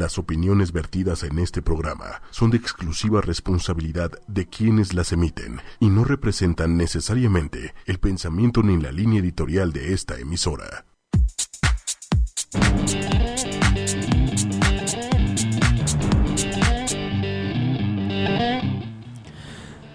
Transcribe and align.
Las 0.00 0.16
opiniones 0.16 0.72
vertidas 0.72 1.24
en 1.24 1.38
este 1.38 1.60
programa 1.60 2.22
son 2.30 2.50
de 2.50 2.56
exclusiva 2.56 3.20
responsabilidad 3.20 4.10
de 4.28 4.46
quienes 4.46 4.94
las 4.94 5.12
emiten 5.12 5.60
y 5.78 5.90
no 5.90 6.04
representan 6.04 6.78
necesariamente 6.78 7.74
el 7.84 7.98
pensamiento 7.98 8.62
ni 8.62 8.80
la 8.80 8.92
línea 8.92 9.20
editorial 9.20 9.74
de 9.74 9.92
esta 9.92 10.18
emisora. 10.18 10.86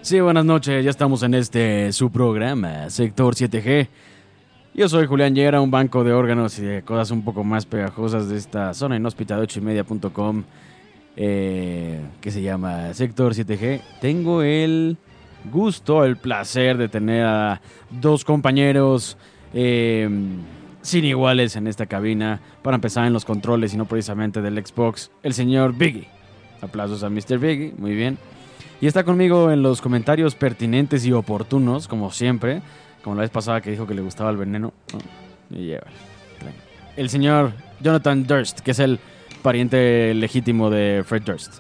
Sí, 0.04 0.20
buenas 0.20 0.46
noches, 0.46 0.86
ya 0.86 0.92
estamos 0.92 1.24
en 1.24 1.34
este 1.34 1.92
su 1.94 2.12
programa, 2.12 2.92
Sector 2.92 3.34
7G. 3.34 3.88
Yo 4.78 4.90
soy 4.90 5.06
Julián 5.06 5.34
Llera, 5.34 5.62
un 5.62 5.72
banco 5.72 6.04
de 6.04 6.12
órganos 6.12 6.60
y 6.60 6.64
de 6.64 6.82
cosas 6.82 7.10
un 7.12 7.24
poco 7.24 7.46
más 7.46 7.66
pegajosas 7.66 8.28
de 8.28 8.36
esta 8.36 8.74
zona 8.74 8.98
inhóspita 8.98 9.38
de 9.38 9.44
8 9.44 9.60
y 9.60 9.62
media.com 9.62 10.44
eh, 11.16 12.02
que 12.20 12.30
se 12.30 12.42
llama 12.42 12.94
Sector 12.94 13.34
7G. 13.34 13.80
Tengo 14.02 14.42
el 14.42 14.98
gusto, 15.50 16.04
el 16.04 16.18
placer 16.18 16.76
de 16.76 16.90
tener 16.90 17.26
a 17.26 17.62
dos 17.90 18.26
compañeros 18.26 19.18
eh, 19.54 20.10
sin 20.82 21.06
iguales 21.06 21.56
en 21.56 21.68
esta 21.68 21.86
cabina 21.86 22.42
para 22.62 22.76
empezar 22.76 23.08
en 23.08 23.14
los 23.14 23.24
controles 23.24 23.74
y 23.74 23.78
no 23.78 23.86
precisamente 23.86 24.42
del 24.42 24.62
Xbox, 24.62 25.10
el 25.24 25.34
señor 25.34 25.74
Biggie. 25.74 26.10
Aplausos 26.60 27.02
a 27.02 27.10
Mr. 27.10 27.40
Biggie, 27.40 27.74
muy 27.78 27.96
bien. 27.96 28.18
Y 28.82 28.88
está 28.88 29.06
conmigo 29.06 29.54
en 29.54 29.64
los 29.64 29.80
comentarios 29.80 30.36
pertinentes 30.36 31.06
y 31.06 31.14
oportunos, 31.14 31.88
como 31.88 32.12
siempre. 32.12 32.62
Como 33.06 33.18
la 33.18 33.22
vez 33.22 33.30
pasada 33.30 33.62
que 33.62 33.70
dijo 33.70 33.86
que 33.86 33.94
le 33.94 34.02
gustaba 34.02 34.32
el 34.32 34.38
veneno. 34.38 34.74
Y 35.52 35.68
llévalo. 35.68 35.92
El 36.98 37.08
señor 37.12 37.54
Jonathan 37.80 38.26
Durst, 38.26 38.62
que 38.62 38.72
es 38.72 38.80
el 38.80 39.00
pariente 39.44 40.12
legítimo 40.16 40.72
de 40.72 41.04
Fred 41.06 41.22
Durst. 41.22 41.60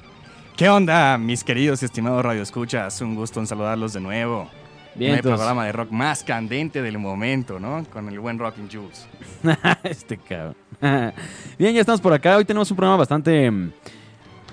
¿Qué 0.57 0.69
onda, 0.69 1.19
mis 1.19 1.43
queridos 1.43 1.83
y 1.83 1.85
estimados 1.85 2.25
radioescuchas? 2.25 2.99
Un 3.01 3.13
gusto 3.13 3.41
en 3.41 3.45
saludarlos 3.45 3.93
de 3.93 4.01
nuevo. 4.01 4.49
Bien, 4.95 5.17
el 5.17 5.21
programa 5.21 5.67
de 5.67 5.71
rock 5.71 5.91
más 5.91 6.23
candente 6.23 6.81
del 6.81 6.97
momento, 6.97 7.59
¿no? 7.59 7.85
Con 7.93 8.09
el 8.09 8.19
buen 8.19 8.39
Rockin' 8.39 8.67
Jules. 8.67 9.05
este 9.83 10.17
cabrón. 10.17 10.55
Bien, 11.59 11.75
ya 11.75 11.81
estamos 11.81 12.01
por 12.01 12.11
acá. 12.11 12.37
Hoy 12.37 12.45
tenemos 12.45 12.71
un 12.71 12.77
programa 12.77 12.97
bastante 12.97 13.51
mm, 13.51 13.71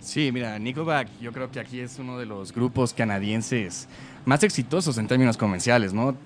Sí, 0.00 0.30
mira, 0.32 0.58
Nickelback 0.58 1.08
yo 1.20 1.30
creo 1.32 1.50
que 1.50 1.60
aquí 1.60 1.80
es 1.80 1.98
uno 1.98 2.18
de 2.18 2.24
los 2.24 2.54
grupos 2.54 2.94
canadienses 2.94 3.86
más 4.24 4.42
exitosos 4.42 4.96
en 4.96 5.06
términos 5.06 5.36
comerciales, 5.36 5.92
¿no? 5.92 6.16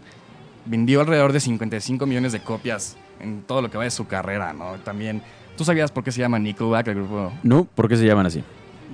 Vendió 0.66 1.00
alrededor 1.00 1.32
de 1.32 1.40
55 1.40 2.06
millones 2.06 2.30
de 2.32 2.38
copias 2.40 2.96
en 3.20 3.42
todo 3.42 3.62
lo 3.62 3.70
que 3.70 3.78
va 3.78 3.84
de 3.84 3.90
su 3.90 4.06
carrera, 4.06 4.52
¿no? 4.52 4.74
También, 4.84 5.22
¿tú 5.56 5.64
sabías 5.64 5.90
por 5.90 6.04
qué 6.04 6.12
se 6.12 6.20
llama 6.20 6.38
Nickelback 6.38 6.88
el 6.88 6.94
grupo? 6.96 7.32
¿No? 7.42 7.64
¿Por 7.64 7.88
qué 7.88 7.96
se 7.96 8.04
llaman 8.06 8.26
así? 8.26 8.42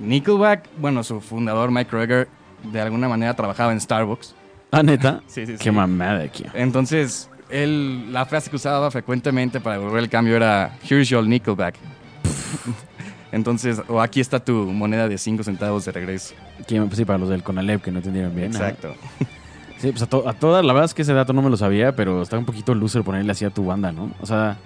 Nickelback, 0.01 0.67
bueno, 0.77 1.03
su 1.03 1.21
fundador 1.21 1.71
Mike 1.71 1.91
Roger 1.91 2.27
de 2.71 2.81
alguna 2.81 3.07
manera 3.09 3.33
trabajaba 3.35 3.71
en 3.73 3.81
Starbucks. 3.81 4.35
Ah, 4.71 4.83
neta. 4.83 5.21
Sí, 5.27 5.45
sí, 5.45 5.53
sí. 5.57 5.63
Qué 5.63 5.71
mamada 5.71 6.23
aquí. 6.23 6.45
Entonces, 6.53 7.29
él, 7.49 8.11
la 8.13 8.25
frase 8.25 8.49
que 8.49 8.55
usaba 8.55 8.89
frecuentemente 8.91 9.59
para 9.59 9.77
devolver 9.77 10.01
el 10.03 10.09
cambio 10.09 10.35
era 10.35 10.77
Here's 10.89 11.09
your 11.09 11.25
Nickelback. 11.25 11.75
Entonces, 13.31 13.81
o 13.87 14.01
aquí 14.01 14.19
está 14.19 14.43
tu 14.43 14.53
moneda 14.71 15.07
de 15.07 15.17
5 15.17 15.43
centavos 15.43 15.85
de 15.85 15.91
regreso. 15.91 16.35
Que- 16.67 16.81
Sí, 16.93 17.05
para 17.05 17.17
los 17.19 17.29
del 17.29 17.43
Conalep 17.43 17.81
que 17.81 17.91
no 17.91 17.99
entendieron 17.99 18.35
bien. 18.35 18.47
Exacto. 18.47 18.93
Sí, 19.81 19.89
pues 19.91 20.01
a, 20.03 20.05
to- 20.07 20.27
a 20.29 20.33
todas, 20.33 20.63
la 20.63 20.73
verdad 20.73 20.85
es 20.85 20.93
que 20.93 21.01
ese 21.01 21.13
dato 21.13 21.33
no 21.33 21.41
me 21.41 21.49
lo 21.49 21.57
sabía, 21.57 21.95
pero 21.95 22.21
está 22.21 22.37
un 22.37 22.45
poquito 22.45 22.75
loser 22.75 23.03
ponerle 23.03 23.31
así 23.31 23.45
a 23.45 23.49
tu 23.49 23.65
banda, 23.65 23.91
¿no? 23.91 24.11
O 24.21 24.25
sea, 24.25 24.57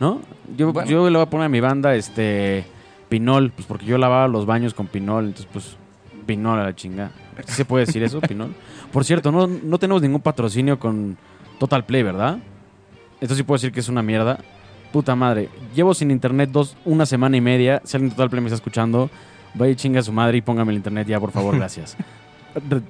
¿no? 0.00 0.20
Yo, 0.56 0.72
Bueno. 0.72 0.90
yo 0.90 1.10
le 1.10 1.16
voy 1.18 1.22
a 1.26 1.30
poner 1.30 1.46
a 1.46 1.48
mi 1.48 1.60
banda, 1.60 1.94
este, 1.94 2.64
Pinol, 3.08 3.50
pues 3.50 3.66
porque 3.66 3.84
yo 3.84 3.98
lavaba 3.98 4.28
los 4.28 4.46
baños 4.46 4.72
con 4.74 4.86
Pinol, 4.86 5.26
entonces 5.26 5.48
pues, 5.52 5.76
Pinol 6.26 6.58
a 6.58 6.64
la 6.64 6.74
chinga. 6.74 7.10
¿Sí 7.46 7.52
se 7.54 7.64
puede 7.64 7.84
decir 7.86 8.02
eso, 8.02 8.20
Pinol? 8.28 8.54
Por 8.92 9.04
cierto, 9.04 9.30
no, 9.30 9.46
no 9.46 9.78
tenemos 9.78 10.00
ningún 10.02 10.20
patrocinio 10.22 10.78
con 10.78 11.16
Total 11.58 11.84
Play, 11.84 12.02
¿verdad? 12.02 12.38
Esto 13.20 13.34
sí 13.34 13.42
puedo 13.42 13.56
decir 13.56 13.72
que 13.72 13.80
es 13.80 13.88
una 13.88 14.02
mierda. 14.02 14.38
Puta 14.92 15.14
madre, 15.14 15.48
llevo 15.74 15.94
sin 15.94 16.10
internet 16.10 16.50
dos, 16.52 16.76
una 16.84 17.06
semana 17.06 17.36
y 17.36 17.40
media. 17.40 17.80
Si 17.84 17.96
alguien 17.96 18.10
Total 18.10 18.28
Play 18.30 18.40
me 18.42 18.48
está 18.48 18.56
escuchando, 18.56 19.10
vaya 19.54 19.72
y 19.72 19.76
chinga 19.76 20.00
a 20.00 20.02
su 20.02 20.12
madre 20.12 20.38
y 20.38 20.40
póngame 20.42 20.72
el 20.72 20.76
internet 20.78 21.06
ya, 21.08 21.20
por 21.20 21.30
favor, 21.30 21.56
gracias. 21.58 21.96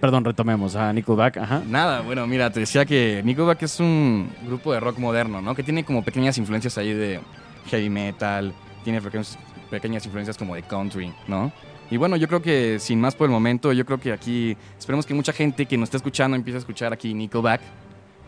Perdón, 0.00 0.24
retomemos 0.24 0.74
a 0.74 0.92
Nickelback, 0.92 1.36
ajá. 1.36 1.62
Nada, 1.66 2.00
bueno, 2.00 2.26
mira, 2.26 2.50
te 2.50 2.60
decía 2.60 2.84
que 2.84 3.22
Nickelback 3.24 3.62
es 3.62 3.78
un 3.80 4.30
grupo 4.46 4.72
de 4.72 4.80
rock 4.80 4.98
moderno, 4.98 5.40
¿no? 5.40 5.54
Que 5.54 5.62
tiene 5.62 5.84
como 5.84 6.02
pequeñas 6.02 6.36
influencias 6.38 6.76
ahí 6.78 6.92
de 6.92 7.20
heavy 7.66 7.88
metal, 7.88 8.52
tiene 8.82 9.00
pequeñas, 9.00 9.38
pequeñas 9.70 10.04
influencias 10.04 10.36
como 10.36 10.54
de 10.54 10.62
country, 10.62 11.12
¿no? 11.28 11.52
Y 11.90 11.96
bueno, 11.96 12.16
yo 12.16 12.26
creo 12.26 12.42
que 12.42 12.78
sin 12.78 13.00
más 13.00 13.14
por 13.14 13.26
el 13.26 13.30
momento, 13.30 13.72
yo 13.72 13.84
creo 13.84 13.98
que 13.98 14.12
aquí 14.12 14.56
esperemos 14.78 15.06
que 15.06 15.14
mucha 15.14 15.32
gente 15.32 15.66
que 15.66 15.76
nos 15.76 15.88
está 15.88 15.98
escuchando 15.98 16.36
empiece 16.36 16.56
a 16.56 16.60
escuchar 16.60 16.92
aquí 16.92 17.14
Nickelback, 17.14 17.60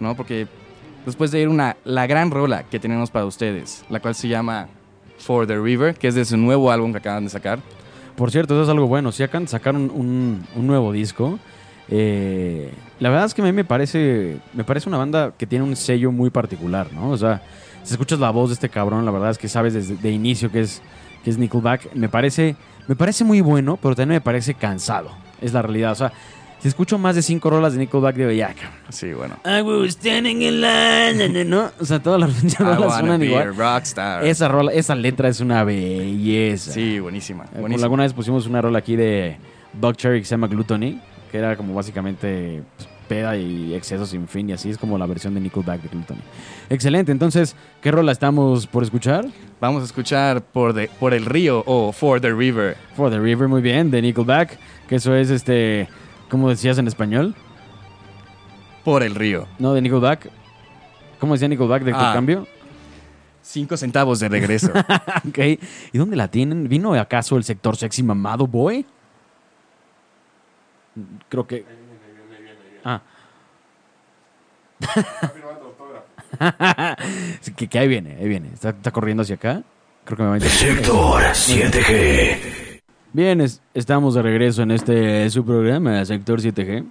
¿no? 0.01 0.15
Porque 0.15 0.47
después 1.07 1.31
de 1.31 1.41
ir 1.41 1.49
una, 1.49 1.77
la 1.85 2.07
gran 2.07 2.31
rola 2.31 2.65
que 2.65 2.79
tenemos 2.79 3.11
para 3.11 3.25
ustedes, 3.25 3.85
la 3.89 4.01
cual 4.01 4.15
se 4.15 4.29
llama 4.29 4.69
For 5.19 5.47
the 5.47 5.59
River, 5.59 5.95
que 5.95 6.09
es 6.09 6.15
de 6.15 6.25
su 6.25 6.37
nuevo 6.37 6.71
álbum 6.71 6.93
que 6.93 6.99
acaban 6.99 7.25
de 7.25 7.31
sacar. 7.31 7.59
Por 8.17 8.31
cierto, 8.31 8.55
eso 8.55 8.63
es 8.65 8.69
algo 8.69 8.87
bueno. 8.87 9.11
Si 9.13 9.23
acaban 9.23 9.45
de 9.45 9.51
sacar 9.51 9.75
un, 9.75 9.91
un- 10.55 10.67
nuevo 10.67 10.93
disco. 10.93 11.39
eh, 11.89 12.73
la 13.01 13.11
verdad 13.11 13.27
es 13.27 13.35
que 13.35 13.43
a 13.43 13.45
mí 13.45 13.53
me 13.53 13.65
parece, 13.65 14.39
me 14.55 14.65
parece 14.65 14.89
una 14.89 14.99
banda 14.99 15.33
que 15.37 15.47
tiene 15.47 15.65
un 15.65 15.75
sello 15.77 16.13
muy 16.13 16.31
particular, 16.31 16.87
¿no? 16.93 17.11
O 17.11 17.17
sea, 17.19 17.43
si 17.83 17.93
escuchas 17.95 18.21
la 18.21 18.31
voz 18.31 18.51
de 18.51 18.55
este 18.55 18.69
cabrón, 18.69 19.05
la 19.05 19.11
verdad 19.11 19.31
es 19.31 19.39
que 19.39 19.49
sabes 19.49 19.75
desde 19.75 19.97
de 19.97 20.11
inicio 20.11 20.51
que 20.51 20.61
es, 20.61 20.81
que 21.25 21.31
es 21.31 21.39
Nickelback. 21.39 21.93
Me 21.95 22.09
parece, 22.09 22.57
me 22.87 22.95
parece 22.97 23.25
muy 23.25 23.41
bueno, 23.41 23.79
pero 23.83 23.95
también 23.97 24.17
me 24.19 24.21
parece 24.21 24.55
cansado. 24.55 25.11
Es 25.43 25.53
la 25.53 25.61
realidad. 25.63 25.93
O 25.93 25.97
sea, 25.97 26.13
si 26.65 26.69
escucho 26.69 26.97
más 26.97 27.15
de 27.15 27.21
cinco 27.21 27.51
rolas 27.51 27.75
de 27.75 27.81
Nickelback, 27.81 28.17
digo, 28.17 28.31
ya, 28.31 28.55
cabrón. 28.55 28.73
Sí, 28.89 29.13
bueno. 29.13 29.37
I 29.45 29.61
was 29.61 29.93
standing 29.93 30.41
in 30.41 30.63
line, 30.63 31.45
¿no? 31.45 31.71
O 31.79 31.85
sea, 31.85 32.03
todas 32.03 32.19
las 32.19 32.43
I 32.45 32.57
rolas 32.59 32.97
suenan 33.01 33.21
be 33.21 33.27
a 33.27 33.29
igual. 33.29 33.55
rockstar. 33.55 34.25
Esa 34.25 34.49
rola, 34.49 34.73
esa 34.73 34.95
letra 34.95 35.29
es 35.29 35.41
una 35.41 35.63
belleza. 35.63 36.73
Sí, 36.73 37.01
buenísima. 37.01 37.45
Eh, 37.45 37.49
como 37.51 37.61
buenísima. 37.61 37.85
alguna 37.85 38.03
vez 38.05 38.15
pusimos 38.15 38.47
una 38.47 38.63
rola 38.63 38.79
aquí 38.79 38.97
de 38.97 39.37
Buck 39.75 39.97
Cherry 39.97 40.21
que 40.21 40.25
se 40.25 40.31
llama 40.31 40.47
Gluttony, 40.47 41.03
que 41.31 41.37
era 41.37 41.55
como 41.55 41.75
básicamente 41.75 42.63
pues, 42.79 42.89
peda 43.09 43.37
y 43.37 43.75
exceso 43.75 44.07
sin 44.07 44.27
fin, 44.27 44.49
y 44.49 44.55
así 44.55 44.71
es 44.71 44.79
como 44.79 44.97
la 44.97 45.05
versión 45.05 45.35
de 45.35 45.41
Nickelback 45.43 45.83
de 45.83 45.89
Gluttony. 45.91 46.21
Excelente, 46.71 47.13
entonces, 47.13 47.55
¿qué 47.83 47.91
rola 47.91 48.11
estamos 48.11 48.67
por 48.67 48.83
escuchar? 48.83 49.27
Vamos 49.61 49.83
a 49.83 49.85
escuchar 49.85 50.41
por, 50.41 50.73
de- 50.73 50.89
por 50.99 51.13
el 51.13 51.27
río 51.27 51.63
o 51.67 51.93
For 51.93 52.23
the 52.23 52.33
River. 52.33 52.79
For 52.97 53.11
the 53.11 53.19
River, 53.21 53.49
muy 53.49 53.61
bien, 53.61 53.91
de 53.91 54.01
Nickelback, 54.01 54.59
que 54.89 54.95
eso 54.97 55.15
es 55.15 55.29
este, 55.29 55.87
¿cómo 56.31 56.49
decías 56.49 56.79
en 56.79 56.89
español? 56.89 57.35
Por 58.85 59.03
el 59.03 59.15
río. 59.15 59.47
No, 59.59 59.75
de 59.75 59.83
Nickelback. 59.83 60.31
¿Cómo 61.19 61.35
decía 61.35 61.49
Nickelback 61.49 61.83
de 61.85 61.93
Ah. 61.95 62.13
cambio? 62.15 62.47
Cinco 63.43 63.77
centavos 63.77 64.21
de 64.21 64.29
regreso. 64.29 64.73
ok, 65.29 65.39
¿y 65.93 65.99
dónde 65.99 66.17
la 66.17 66.29
tienen? 66.29 66.69
¿Vino 66.69 66.95
acaso 66.95 67.37
el 67.37 67.45
sector 67.45 67.77
sexy 67.77 68.03
mamado 68.03 68.47
boy? 68.47 68.87
Creo 71.29 71.47
que... 71.47 71.65
Ah. 72.85 73.01
Que, 77.57 77.69
que 77.69 77.79
ahí 77.79 77.87
viene, 77.87 78.17
ahí 78.19 78.27
viene. 78.29 78.49
Está, 78.53 78.71
está 78.71 78.91
corriendo 78.91 79.23
hacia 79.23 79.37
acá. 79.37 79.63
Creo 80.05 80.17
que 80.17 80.23
me 80.25 80.29
va 80.31 80.35
a. 80.37 80.41
Sector 80.41 81.23
7G. 81.33 82.64
Bien, 83.15 83.41
es- 83.41 83.63
estamos 83.75 84.15
de 84.15 84.23
regreso 84.23 84.63
en 84.63 84.73
este 84.73 85.31
su 85.31 85.45
programa, 85.45 86.05
Sector 86.05 86.41
7G. 86.41 86.85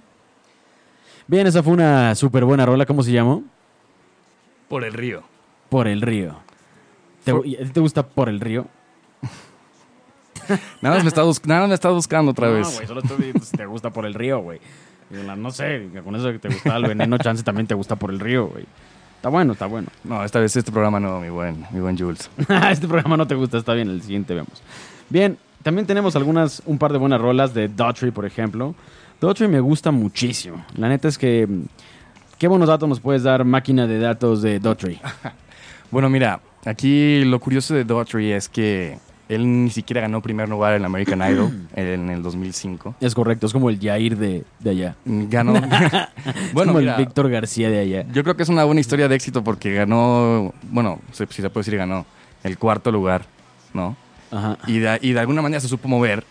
Bien, 1.26 1.46
esa 1.46 1.62
fue 1.62 1.72
una 1.74 2.14
súper 2.14 2.44
buena 2.44 2.64
rola. 2.66 2.84
¿Cómo 2.86 3.02
se 3.02 3.12
llamó? 3.12 3.44
por 4.68 4.82
el 4.82 4.94
río. 4.94 5.22
Por 5.68 5.86
el 5.86 6.00
río. 6.00 6.34
¿Te, 7.22 7.30
For- 7.32 7.46
y 7.46 7.54
¿A 7.56 7.58
ti 7.60 7.68
te 7.68 7.80
gusta 7.80 8.02
Por 8.04 8.28
el 8.28 8.40
río? 8.40 8.66
nada, 10.80 10.96
más 10.96 11.04
me 11.04 11.08
está 11.08 11.22
nada 11.44 11.60
más 11.60 11.68
me 11.68 11.74
está 11.74 11.90
buscando 11.90 12.32
otra 12.32 12.48
No, 12.48 12.54
vez. 12.54 12.74
güey, 12.74 12.86
solo 12.88 13.00
estoy 13.00 13.16
viendo 13.18 13.40
si 13.44 13.56
te 13.56 13.66
gusta 13.66 13.90
por 13.90 14.04
el 14.06 14.14
río, 14.14 14.40
güey. 14.40 14.58
No 15.36 15.50
sé, 15.52 15.90
con 16.02 16.16
eso 16.16 16.32
que 16.32 16.38
te 16.38 16.48
gusta 16.48 16.74
el 16.76 16.86
veneno, 16.86 17.18
chance 17.18 17.44
también 17.44 17.66
te 17.66 17.74
gusta 17.74 17.94
por 17.96 18.10
el 18.10 18.18
río, 18.18 18.46
güey. 18.46 18.64
Está 19.16 19.28
bueno, 19.28 19.52
está 19.52 19.66
bueno. 19.66 19.88
No, 20.02 20.24
esta 20.24 20.40
vez 20.40 20.56
este 20.56 20.72
programa 20.72 20.98
no, 20.98 21.20
mi 21.20 21.28
buen, 21.28 21.64
mi 21.70 21.80
buen 21.80 21.96
Jules. 21.96 22.28
este 22.70 22.88
programa 22.88 23.16
no 23.16 23.26
te 23.26 23.34
gusta, 23.34 23.58
está 23.58 23.74
bien, 23.74 23.90
el 23.90 24.02
siguiente 24.02 24.34
vemos. 24.34 24.62
Bien, 25.08 25.38
también 25.64 25.86
tenemos 25.86 26.14
algunas, 26.14 26.62
un 26.66 26.78
par 26.78 26.92
de 26.92 26.98
buenas 26.98 27.20
rolas 27.20 27.54
de 27.54 27.68
Daughtry, 27.68 28.10
por 28.10 28.26
ejemplo. 28.26 28.74
Daughtry 29.18 29.48
me 29.48 29.60
gusta 29.60 29.90
muchísimo. 29.90 30.62
La 30.76 30.90
neta 30.90 31.08
es 31.08 31.16
que, 31.16 31.48
¿qué 32.38 32.46
buenos 32.48 32.68
datos 32.68 32.86
nos 32.86 33.00
puedes 33.00 33.22
dar, 33.22 33.46
máquina 33.46 33.86
de 33.86 33.98
datos 33.98 34.42
de 34.42 34.60
Daughtry? 34.60 35.00
Bueno, 35.90 36.10
mira, 36.10 36.40
aquí 36.64 37.24
lo 37.24 37.38
curioso 37.38 37.72
de 37.72 37.84
Daughtry 37.84 38.32
es 38.32 38.48
que 38.48 38.98
él 39.28 39.64
ni 39.64 39.70
siquiera 39.70 40.00
ganó 40.00 40.20
primer 40.20 40.48
lugar 40.48 40.74
en 40.74 40.84
American 40.84 41.22
Idol 41.30 41.52
en 41.76 42.10
el 42.10 42.20
2005. 42.20 42.96
Es 43.00 43.14
correcto, 43.14 43.46
es 43.46 43.52
como 43.52 43.70
el 43.70 43.78
Jair 43.78 44.16
de, 44.16 44.42
de 44.58 44.70
allá. 44.70 44.96
Ganó. 45.04 45.52
bueno, 46.52 46.72
como 46.72 46.80
mira, 46.80 46.96
el 46.96 47.04
Víctor 47.04 47.30
García 47.30 47.70
de 47.70 47.78
allá. 47.78 48.06
yo 48.12 48.24
creo 48.24 48.36
que 48.36 48.42
es 48.42 48.48
una 48.48 48.64
buena 48.64 48.80
historia 48.80 49.06
de 49.06 49.14
éxito 49.14 49.44
porque 49.44 49.72
ganó, 49.72 50.52
bueno, 50.64 50.98
si 51.12 51.24
se 51.26 51.48
puede 51.48 51.64
decir 51.64 51.76
ganó, 51.76 52.06
el 52.42 52.58
cuarto 52.58 52.90
lugar, 52.90 53.26
¿no? 53.72 53.96
Ajá. 54.34 54.58
Y 54.66 54.80
de, 54.80 54.98
y 55.00 55.12
de 55.12 55.20
alguna 55.20 55.42
manera 55.42 55.60
se 55.60 55.68
supo 55.68 55.88
mover. 55.88 56.24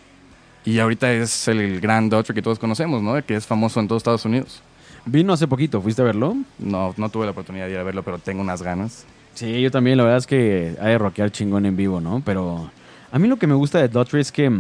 Y 0.66 0.80
ahorita 0.80 1.12
es 1.12 1.48
el 1.48 1.80
gran 1.82 2.10
Daughtry 2.10 2.36
que 2.36 2.42
todos 2.42 2.60
conocemos, 2.60 3.02
¿no? 3.02 3.24
Que 3.26 3.36
es 3.36 3.46
famoso 3.46 3.80
en 3.80 3.88
todos 3.88 4.02
Estados 4.02 4.26
Unidos. 4.26 4.62
Vino 5.06 5.34
hace 5.34 5.48
poquito, 5.48 5.82
¿fuiste 5.82 6.02
a 6.02 6.06
verlo? 6.06 6.36
No, 6.60 6.94
no 6.96 7.10
tuve 7.10 7.26
la 7.26 7.32
oportunidad 7.32 7.66
de 7.66 7.74
ir 7.74 7.78
a 7.78 7.84
verlo, 7.84 8.04
pero 8.04 8.20
tengo 8.20 8.42
unas 8.42 8.62
ganas. 8.62 9.06
Sí, 9.34 9.62
yo 9.62 9.72
también, 9.72 9.98
la 9.98 10.04
verdad 10.04 10.20
es 10.20 10.28
que 10.28 10.76
hay 10.80 10.92
de 10.92 10.98
rockear 10.98 11.32
chingón 11.32 11.66
en 11.66 11.76
vivo, 11.76 12.00
¿no? 12.00 12.22
Pero 12.24 12.70
a 13.12 13.20
mí 13.20 13.28
lo 13.28 13.38
que 13.38 13.48
me 13.48 13.56
gusta 13.56 13.80
de 13.80 13.90
Daughtry 13.90 14.22
es 14.22 14.32
que... 14.32 14.52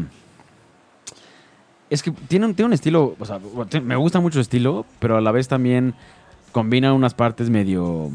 Es 1.90 2.02
que 2.02 2.12
tiene 2.12 2.48
un, 2.48 2.56
tiene 2.56 2.68
un 2.68 2.74
estilo, 2.74 3.16
o 3.20 3.26
sea, 3.26 3.40
me 3.84 3.96
gusta 3.96 4.20
mucho 4.20 4.36
su 4.36 4.42
estilo, 4.42 4.86
pero 5.00 5.16
a 5.16 5.22
la 5.22 5.32
vez 5.32 5.48
también 5.48 5.94
combina 6.52 6.92
unas 6.92 7.14
partes 7.14 7.50
medio 7.50 8.10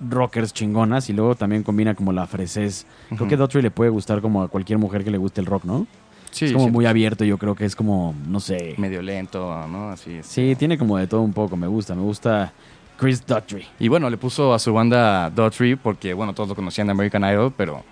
rockers 0.00 0.52
chingonas 0.52 1.08
y 1.10 1.12
luego 1.12 1.34
también 1.34 1.62
combina 1.62 1.94
como 1.94 2.12
la 2.12 2.26
fresez. 2.26 2.86
Creo 3.08 3.28
que 3.28 3.36
Daughtry 3.36 3.62
le 3.62 3.70
puede 3.70 3.90
gustar 3.90 4.20
como 4.20 4.42
a 4.42 4.48
cualquier 4.48 4.78
mujer 4.78 5.04
que 5.04 5.10
le 5.10 5.18
guste 5.18 5.40
el 5.40 5.46
rock, 5.46 5.64
¿no? 5.64 5.86
Sí, 6.30 6.46
es 6.46 6.52
como 6.52 6.66
sí, 6.66 6.70
muy 6.70 6.86
abierto, 6.86 7.24
yo 7.24 7.38
creo 7.38 7.54
que 7.54 7.64
es 7.64 7.74
como, 7.74 8.14
no 8.26 8.38
sé. 8.38 8.74
medio 8.76 9.00
lento, 9.02 9.66
¿no? 9.68 9.90
Así 9.90 10.12
es. 10.12 10.26
Sí, 10.26 10.54
tiene 10.56 10.76
como 10.76 10.98
de 10.98 11.06
todo 11.06 11.22
un 11.22 11.32
poco, 11.32 11.56
me 11.56 11.66
gusta, 11.66 11.94
me 11.94 12.02
gusta 12.02 12.52
Chris 12.98 13.24
Daughtry. 13.26 13.66
Y 13.78 13.88
bueno, 13.88 14.10
le 14.10 14.18
puso 14.18 14.52
a 14.52 14.58
su 14.58 14.72
banda 14.72 15.30
Daughtry 15.30 15.76
porque, 15.76 16.12
bueno, 16.14 16.34
todos 16.34 16.50
lo 16.50 16.54
conocían 16.54 16.86
de 16.86 16.90
American 16.92 17.24
Idol, 17.24 17.52
pero 17.56 17.82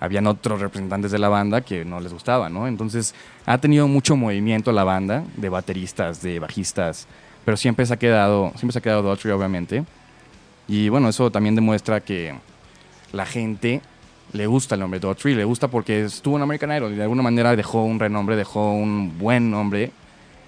habían 0.00 0.26
otros 0.26 0.60
representantes 0.60 1.12
de 1.12 1.18
la 1.18 1.28
banda 1.28 1.60
que 1.60 1.84
no 1.84 2.00
les 2.00 2.12
gustaba, 2.12 2.48
¿no? 2.48 2.66
Entonces, 2.66 3.14
ha 3.44 3.58
tenido 3.58 3.86
mucho 3.86 4.16
movimiento 4.16 4.72
la 4.72 4.84
banda, 4.84 5.24
de 5.36 5.48
bateristas, 5.50 6.22
de 6.22 6.38
bajistas, 6.38 7.06
pero 7.44 7.56
siempre 7.56 7.84
se 7.84 7.92
ha 7.92 7.98
quedado, 7.98 8.52
siempre 8.56 8.72
se 8.72 8.78
ha 8.78 8.82
quedado 8.82 9.02
Daughtry, 9.02 9.30
obviamente. 9.32 9.84
Y 10.70 10.88
bueno, 10.88 11.08
eso 11.08 11.30
también 11.32 11.54
demuestra 11.56 12.00
que 12.00 12.32
la 13.12 13.26
gente 13.26 13.80
le 14.32 14.46
gusta 14.46 14.76
el 14.76 14.80
nombre 14.80 15.00
Daughtry, 15.00 15.34
le 15.34 15.44
gusta 15.44 15.66
porque 15.66 16.04
estuvo 16.04 16.36
en 16.36 16.42
American 16.42 16.70
Idol 16.70 16.92
y 16.92 16.96
de 16.96 17.02
alguna 17.02 17.22
manera 17.22 17.56
dejó 17.56 17.82
un 17.82 17.98
renombre, 17.98 18.36
dejó 18.36 18.72
un 18.72 19.18
buen 19.18 19.50
nombre 19.50 19.90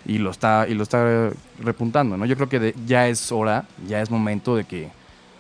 y 0.07 0.19
lo 0.19 0.31
está 0.31 0.67
y 0.69 0.75
lo 0.75 0.85
está 0.85 1.31
repuntando, 1.59 2.17
¿no? 2.17 2.25
Yo 2.25 2.37
creo 2.37 2.49
que 2.49 2.61
de- 2.61 2.75
ya 2.87 3.09
es 3.09 3.33
hora, 3.33 3.65
ya 3.89 4.01
es 4.01 4.11
momento 4.11 4.55
de 4.55 4.63
que 4.65 4.89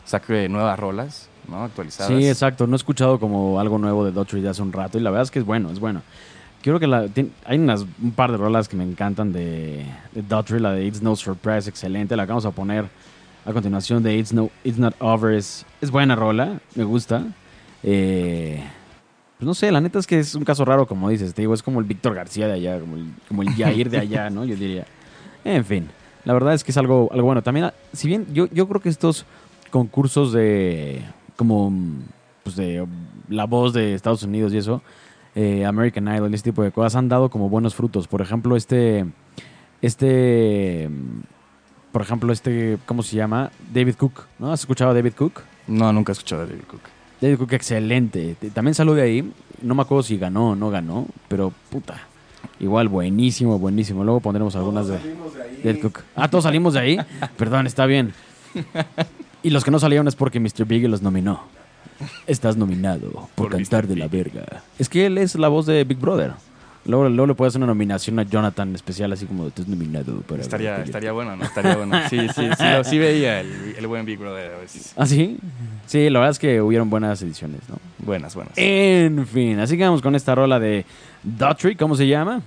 saque 0.04 0.48
nuevas 0.48 0.76
rolas, 0.78 1.28
¿no? 1.48 1.62
Actualizadas. 1.62 2.08
Sí, 2.18 2.26
exacto. 2.28 2.66
No 2.66 2.74
he 2.74 2.76
escuchado 2.76 3.20
como 3.20 3.60
algo 3.60 3.78
nuevo 3.78 4.04
de 4.04 4.10
Daughtry 4.10 4.40
de 4.40 4.48
hace 4.48 4.62
un 4.62 4.72
rato 4.72 4.98
y 4.98 5.00
la 5.02 5.10
verdad 5.10 5.22
es 5.24 5.30
que 5.30 5.38
es 5.38 5.44
bueno, 5.44 5.70
es 5.70 5.78
bueno. 5.78 6.02
Creo 6.62 6.80
que 6.80 6.88
la, 6.88 7.06
hay 7.44 7.58
unas, 7.58 7.86
un 8.02 8.12
par 8.12 8.30
de 8.32 8.38
rolas 8.38 8.68
que 8.68 8.76
me 8.76 8.84
encantan 8.84 9.32
de, 9.32 9.84
de 10.12 10.22
Daughtry. 10.22 10.58
La 10.60 10.72
de 10.72 10.84
It's 10.86 11.02
No 11.02 11.14
Surprise, 11.16 11.68
excelente. 11.68 12.16
La 12.16 12.24
que 12.24 12.28
vamos 12.28 12.46
a 12.46 12.52
poner 12.52 12.86
a 13.44 13.52
continuación 13.52 14.02
de 14.02 14.16
It's, 14.16 14.32
no, 14.32 14.50
It's 14.64 14.78
Not 14.78 14.94
Over 15.00 15.34
es, 15.34 15.64
buena 15.90 16.16
rola, 16.16 16.60
me 16.74 16.84
gusta. 16.84 17.26
Eh, 17.82 18.62
pues 19.38 19.46
no 19.46 19.54
sé, 19.54 19.72
la 19.72 19.80
neta 19.80 19.98
es 19.98 20.06
que 20.06 20.18
es 20.18 20.34
un 20.34 20.44
caso 20.44 20.64
raro, 20.64 20.86
como 20.86 21.08
dices. 21.08 21.34
Te 21.34 21.42
digo, 21.42 21.54
es 21.54 21.62
como 21.62 21.80
el 21.80 21.86
Víctor 21.86 22.14
García 22.14 22.46
de 22.46 22.54
allá, 22.54 22.78
como 22.78 22.96
el, 22.96 23.06
como 23.28 23.42
el 23.42 23.50
Jair 23.54 23.90
de 23.90 23.98
allá, 23.98 24.30
¿no? 24.30 24.44
Yo 24.44 24.54
diría. 24.56 24.86
En 25.44 25.64
fin, 25.64 25.88
la 26.24 26.32
verdad 26.32 26.54
es 26.54 26.62
que 26.62 26.70
es 26.70 26.76
algo, 26.76 27.08
algo 27.12 27.26
bueno. 27.26 27.42
También, 27.42 27.72
si 27.92 28.06
bien 28.06 28.26
yo, 28.32 28.46
yo 28.52 28.68
creo 28.68 28.80
que 28.80 28.88
estos 28.88 29.26
concursos 29.70 30.32
de 30.32 31.02
como 31.34 31.72
pues 32.44 32.56
de 32.56 32.86
la 33.28 33.46
voz 33.46 33.72
de 33.72 33.94
Estados 33.94 34.22
Unidos 34.22 34.52
y 34.52 34.58
eso, 34.58 34.82
eh, 35.34 35.64
American 35.64 36.06
Idol, 36.08 36.32
este 36.34 36.50
tipo 36.50 36.62
de 36.62 36.70
cosas 36.70 36.96
han 36.96 37.08
dado 37.08 37.30
como 37.30 37.48
buenos 37.48 37.74
frutos. 37.74 38.06
Por 38.06 38.20
ejemplo, 38.20 38.56
este, 38.56 39.06
este, 39.80 40.88
por 41.92 42.02
ejemplo, 42.02 42.32
este, 42.32 42.78
¿cómo 42.86 43.02
se 43.02 43.16
llama? 43.16 43.50
David 43.72 43.94
Cook, 43.96 44.24
¿no? 44.38 44.50
¿Has 44.50 44.60
escuchado 44.60 44.90
a 44.90 44.94
David 44.94 45.12
Cook? 45.16 45.42
No, 45.66 45.92
nunca 45.92 46.12
he 46.12 46.14
escuchado 46.14 46.42
de 46.42 46.48
David 46.48 46.64
Cook. 46.66 46.80
David 47.20 47.36
Cook, 47.38 47.52
excelente. 47.52 48.34
También 48.52 48.74
salió 48.74 48.94
de 48.94 49.02
ahí. 49.02 49.32
No 49.60 49.74
me 49.74 49.82
acuerdo 49.82 50.02
si 50.02 50.16
ganó 50.16 50.50
o 50.50 50.56
no 50.56 50.70
ganó, 50.70 51.06
pero 51.28 51.52
puta. 51.70 52.00
Igual, 52.58 52.88
buenísimo, 52.88 53.58
buenísimo. 53.58 54.02
Luego 54.04 54.20
pondremos 54.20 54.56
algunas 54.56 54.88
de 54.88 54.98
David 55.62 55.82
Cook. 55.82 56.00
Ah, 56.16 56.28
todos 56.28 56.44
salimos 56.44 56.74
de 56.74 56.80
ahí. 56.80 56.98
Perdón, 57.36 57.66
está 57.66 57.86
bien. 57.86 58.12
Y 59.42 59.50
los 59.50 59.64
que 59.64 59.70
no 59.70 59.78
salieron 59.78 60.08
es 60.08 60.16
porque 60.16 60.40
Mr. 60.40 60.64
Big 60.64 60.88
los 60.88 61.02
nominó. 61.02 61.42
Estás 62.26 62.56
nominado 62.56 63.28
por, 63.34 63.48
Por 63.48 63.50
cantar 63.50 63.84
Mr. 63.84 63.88
de 63.88 63.96
la 63.96 64.08
verga. 64.08 64.62
Es 64.78 64.88
que 64.88 65.06
él 65.06 65.18
es 65.18 65.34
la 65.36 65.48
voz 65.48 65.66
de 65.66 65.84
Big 65.84 65.98
Brother. 65.98 66.32
Luego, 66.84 67.08
luego 67.08 67.26
le 67.28 67.34
puedes 67.34 67.52
hacer 67.52 67.60
una 67.60 67.68
nominación 67.68 68.18
a 68.18 68.24
Jonathan 68.24 68.74
especial, 68.74 69.12
así 69.12 69.24
como 69.26 69.46
estás 69.46 69.68
nominado 69.68 70.20
para. 70.22 70.40
Estaría, 70.42 70.82
estaría 70.82 71.12
bueno, 71.12 71.36
¿no? 71.36 71.44
Estaría 71.44 71.76
bueno. 71.76 71.96
Sí, 72.10 72.18
sí, 72.34 72.48
sí, 72.58 72.64
lo- 72.72 72.82
sí 72.84 72.98
veía 72.98 73.40
el, 73.40 73.76
el 73.78 73.86
buen 73.86 74.04
Big 74.04 74.18
Brother 74.18 74.52
a 74.54 74.58
veces. 74.58 74.92
¿Ah, 74.96 75.06
sí? 75.06 75.38
Sí, 75.86 76.10
la 76.10 76.18
verdad 76.18 76.32
es 76.32 76.38
que 76.40 76.60
hubieron 76.60 76.90
buenas 76.90 77.22
ediciones, 77.22 77.60
¿no? 77.68 77.76
Buenas, 77.98 78.34
buenas. 78.34 78.52
En 78.56 79.26
fin, 79.28 79.60
así 79.60 79.76
que 79.78 79.84
vamos 79.84 80.02
con 80.02 80.14
esta 80.16 80.34
rola 80.34 80.58
de 80.58 80.84
Daughtry, 81.22 81.76
¿cómo 81.76 81.94
se 81.94 82.06
llama? 82.08 82.42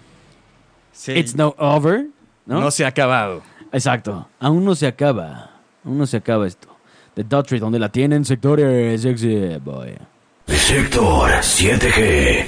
Sí. 0.91 1.13
It's 1.13 1.35
no 1.35 1.55
over, 1.57 2.07
¿no? 2.45 2.59
¿no? 2.59 2.71
se 2.71 2.83
ha 2.83 2.89
acabado. 2.89 3.41
Exacto, 3.71 4.27
aún 4.39 4.65
no 4.65 4.75
se 4.75 4.87
acaba, 4.87 5.51
aún 5.85 5.97
no 5.97 6.05
se 6.07 6.17
acaba 6.17 6.45
esto. 6.47 6.67
De 7.15 7.23
Daughtry, 7.23 7.59
donde 7.59 7.79
la 7.79 7.87
tienen 7.89 8.25
sectores 8.25 9.01
sexy 9.01 9.57
boy. 9.63 9.93
Sector 10.47 11.31
7G. 11.31 12.45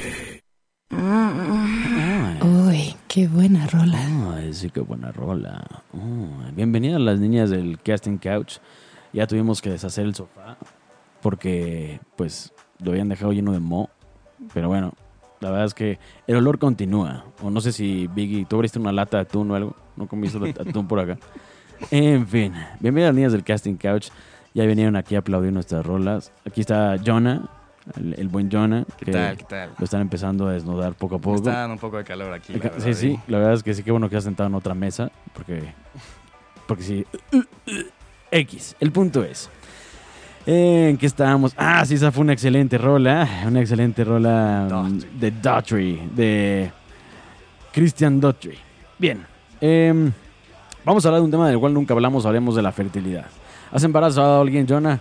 Uy, 2.41 2.95
qué 3.07 3.27
buena 3.27 3.67
rola. 3.67 3.99
ay, 4.35 4.53
sí, 4.53 4.69
qué 4.69 4.79
buena 4.79 5.11
rola. 5.11 5.65
Bienvenidas 6.55 7.01
las 7.01 7.19
niñas 7.19 7.49
del 7.49 7.79
casting 7.81 8.17
couch. 8.17 8.57
Ya 9.13 9.27
tuvimos 9.27 9.61
que 9.61 9.69
deshacer 9.69 10.05
el 10.05 10.15
sofá 10.15 10.57
porque, 11.21 11.99
pues, 12.15 12.53
lo 12.79 12.91
habían 12.91 13.09
dejado 13.09 13.33
lleno 13.33 13.51
de 13.51 13.59
mo. 13.59 13.89
Pero 14.53 14.69
bueno, 14.69 14.93
la 15.41 15.49
verdad 15.49 15.65
es 15.65 15.73
que 15.73 15.99
el 16.25 16.35
olor 16.37 16.57
continúa. 16.59 17.25
O 17.41 17.49
no 17.49 17.59
sé 17.59 17.73
si, 17.73 18.07
Biggie, 18.07 18.45
tú 18.45 18.55
abriste 18.55 18.79
una 18.79 18.91
lata 18.91 19.17
de 19.17 19.23
atún 19.23 19.51
o 19.51 19.55
algo. 19.55 19.75
No 19.95 20.07
comiste 20.07 20.37
atún 20.37 20.87
por 20.87 20.99
acá. 20.99 21.17
En 21.91 22.27
fin, 22.27 22.53
bienvenidas 22.79 23.09
las 23.09 23.15
niñas 23.15 23.31
del 23.33 23.43
casting 23.43 23.75
couch. 23.75 24.07
Ya 24.53 24.65
vinieron 24.65 24.95
aquí 24.95 25.15
a 25.15 25.19
aplaudir 25.19 25.51
nuestras 25.51 25.85
rolas. 25.85 26.31
Aquí 26.45 26.61
está 26.61 26.95
Jonah, 27.03 27.49
el, 27.95 28.13
el 28.17 28.27
buen 28.27 28.49
Jonah. 28.51 28.83
¿Qué 28.97 29.05
que 29.05 29.11
tal? 29.11 29.37
¿Qué 29.37 29.43
tal? 29.45 29.71
Lo 29.77 29.85
están 29.85 30.01
empezando 30.01 30.47
a 30.47 30.53
desnudar 30.53 30.93
poco 30.95 31.15
a 31.15 31.17
Me 31.17 31.23
poco. 31.23 31.35
está 31.37 31.51
dando 31.59 31.73
un 31.73 31.79
poco 31.79 31.97
de 31.97 32.03
calor 32.03 32.33
aquí. 32.33 32.53
la 32.53 32.59
Acá- 32.59 32.69
verdad, 32.69 32.85
sí, 32.85 32.93
sí, 32.93 33.19
la 33.27 33.37
verdad 33.37 33.53
es 33.53 33.63
que 33.63 33.73
sí, 33.73 33.83
que 33.83 33.91
bueno 33.91 34.09
que 34.09 34.17
has 34.17 34.23
sentado 34.23 34.47
en 34.47 34.55
otra 34.55 34.73
mesa, 34.73 35.11
porque, 35.33 35.73
porque 36.67 36.83
sí. 36.83 37.05
X, 38.31 38.75
el 38.79 38.91
punto 38.91 39.23
es. 39.23 39.49
¿En 40.45 40.97
qué 40.97 41.05
estábamos? 41.05 41.53
Ah, 41.57 41.85
sí, 41.85 41.95
esa 41.95 42.11
fue 42.11 42.23
una 42.23 42.33
excelente 42.33 42.77
rola, 42.77 43.27
una 43.45 43.59
excelente 43.59 44.03
rola 44.03 44.65
mm, 44.65 44.69
Daughtry. 44.69 45.09
de 45.19 45.31
Daughtry, 45.31 46.09
de 46.15 46.71
Christian 47.73 48.19
Daughtry. 48.21 48.57
Bien, 48.97 49.25
em, 49.59 50.11
vamos 50.85 51.05
a 51.05 51.09
hablar 51.09 51.21
de 51.21 51.25
un 51.25 51.31
tema 51.31 51.49
del 51.49 51.59
cual 51.59 51.73
nunca 51.73 51.93
hablamos, 51.93 52.25
hablemos 52.25 52.55
de 52.55 52.61
la 52.61 52.71
fertilidad. 52.71 53.25
¿Has 53.71 53.83
embarazado 53.83 54.37
a 54.37 54.41
alguien, 54.41 54.65
Jonah? 54.67 54.99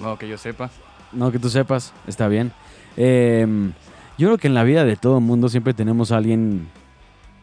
No, 0.00 0.18
que 0.18 0.28
yo 0.28 0.36
sepa. 0.36 0.68
No, 1.14 1.30
que 1.32 1.38
tú 1.38 1.48
sepas, 1.48 1.92
está 2.06 2.28
bien. 2.28 2.52
Em, 2.96 3.72
yo 4.18 4.28
creo 4.28 4.38
que 4.38 4.46
en 4.48 4.54
la 4.54 4.64
vida 4.64 4.84
de 4.84 4.96
todo 4.96 5.20
mundo 5.20 5.48
siempre 5.48 5.74
tenemos 5.74 6.12
a 6.12 6.16
alguien, 6.16 6.66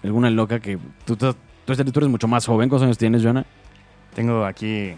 alguna 0.04 0.30
loca 0.30 0.60
que 0.60 0.78
tú, 1.06 1.16
tú, 1.16 1.34
tú 1.66 1.74
eres 1.74 2.10
mucho 2.10 2.28
más 2.28 2.46
joven. 2.46 2.70
¿Cuántos 2.70 2.86
años 2.86 2.98
tienes, 2.98 3.24
Jonah? 3.24 3.46
Tengo 4.14 4.46
aquí 4.46 4.92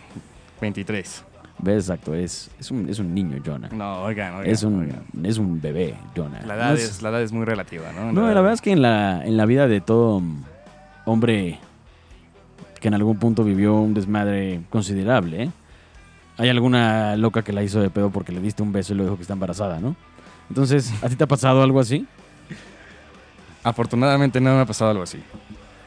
23. 0.62 1.26
Ves, 1.60 1.76
exacto, 1.86 2.14
es, 2.16 2.50
es, 2.60 2.72
un, 2.72 2.90
es 2.90 3.00
un 3.00 3.14
niño, 3.14 3.38
Jonah. 3.46 3.70
No, 3.70 4.04
oigan, 4.04 4.34
oigan. 4.36 4.52
Es 4.52 4.64
un, 4.64 4.82
oigan. 4.82 5.04
es 5.24 5.38
un 5.38 5.62
bebé, 5.62 5.94
Jonah. 6.16 6.42
La 6.42 6.56
No 6.56 6.62
edad, 6.62 6.74
es- 6.74 6.84
es, 6.90 7.02
la 7.02 7.10
edad 7.10 7.22
es 7.22 7.32
muy 7.32 7.46
relativa, 7.46 7.92
¿no? 7.94 8.12
No, 8.12 8.28
la 8.28 8.34
verdad 8.42 8.54
es 8.54 8.62
que 8.62 8.72
en 8.72 8.82
la, 8.82 9.24
en 9.24 9.38
la 9.38 9.46
vida 9.46 9.68
de 9.68 9.80
todo 9.80 10.22
hombre 11.06 11.60
que 12.82 12.88
en 12.90 12.96
algún 12.96 13.18
punto 13.18 13.44
vivió 13.46 13.76
un 13.76 13.94
desmadre 13.94 14.62
considerable, 14.70 15.44
¿eh? 15.44 15.50
Hay 16.38 16.50
alguna 16.50 17.16
loca 17.16 17.44
que 17.44 17.54
la 17.54 17.64
hizo 17.64 17.80
de 17.82 17.90
pedo 17.90 18.10
porque 18.10 18.32
le 18.32 18.40
diste 18.42 18.64
un 18.64 18.72
beso 18.72 18.94
y 18.94 18.98
le 18.98 19.04
dijo 19.04 19.16
que 19.16 19.22
está 19.24 19.34
embarazada, 19.34 19.80
¿no? 19.80 19.96
Entonces, 20.50 20.94
¿a 21.04 21.10
ti 21.10 21.16
te 21.16 21.24
ha 21.24 21.28
pasado 21.28 21.62
algo 21.64 21.80
así? 21.80 22.06
Afortunadamente 23.64 24.42
no 24.42 24.54
me 24.56 24.62
ha 24.62 24.66
pasado 24.66 24.92
algo 24.92 25.04
así. 25.04 25.20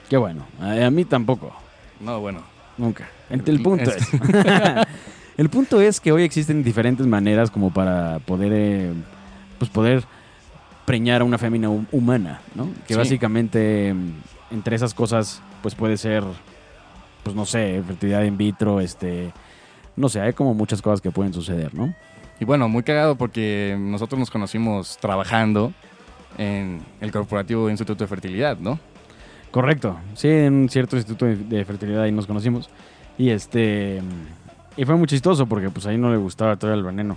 Qué 0.09 0.17
bueno. 0.17 0.47
A, 0.61 0.87
a 0.87 0.91
mí 0.91 1.05
tampoco. 1.05 1.53
No, 2.01 2.21
bueno. 2.21 2.41
Nunca. 2.79 3.09
El, 3.29 3.61
punto 3.63 3.91
es. 3.91 4.09
el 5.37 5.49
punto 5.51 5.81
es 5.81 6.01
que 6.01 6.13
hoy 6.13 6.23
existen 6.23 6.63
diferentes 6.63 7.07
maneras 7.07 7.51
como 7.51 7.71
para 7.73 8.19
poder, 8.21 8.53
eh, 8.55 8.93
pues 9.59 9.71
poder 9.71 10.05
preñar 10.85 11.21
a 11.23 11.25
una 11.25 11.39
fémina 11.39 11.69
hu- 11.69 11.87
humana, 11.93 12.41
¿no? 12.55 12.69
Que 12.87 12.95
Sí. 12.95 12.99
básicamente 12.99 13.93
mm, 13.93 14.13
entre 14.53 14.77
esas 14.77 14.95
cosas, 14.95 15.43
pues 15.63 15.75
puede 15.75 15.97
ser, 15.97 16.23
pues 17.25 17.35
no 17.35 17.45
sé, 17.45 17.83
fertilidad 17.87 18.23
in 18.23 18.37
vitro, 18.39 18.81
este, 18.81 19.33
no 19.97 20.09
sé, 20.09 20.21
hay 20.21 20.33
como 20.33 20.55
muchas 20.55 20.83
cosas 20.83 21.01
que 21.01 21.11
pueden 21.11 21.33
suceder, 21.33 21.75
¿no? 21.75 21.95
Y 22.39 22.45
bueno, 22.45 22.69
muy 22.69 22.83
cagado 22.83 23.17
porque 23.17 23.77
nosotros 23.79 24.19
nos 24.19 24.31
conocimos 24.31 24.99
trabajando 24.99 25.73
en 26.39 26.83
el 27.01 27.11
Corporativo 27.11 27.71
Instituto 27.71 28.05
de 28.05 28.09
Fertilidad, 28.09 28.59
¿no? 28.59 28.79
Correcto. 29.51 29.97
Sí, 30.15 30.29
en 30.29 30.53
un 30.55 30.69
cierto 30.69 30.97
instituto 30.97 31.25
de, 31.25 31.65
fertilidad 31.65 32.03
ahí 32.03 32.13
nos 32.13 32.27
conocimos. 32.27 32.69
Y 33.17 33.31
este. 33.31 34.03
Y 34.77 34.85
fue 34.85 34.97
muy 34.97 35.07
chistoso 35.07 35.47
porque 35.47 35.71
pues 35.71 35.87
ahí 35.87 35.97
no 35.97 36.11
le 36.11 36.19
gustaba 36.19 36.57
todo 36.57 36.75
el 36.75 36.83
veneno 36.83 37.17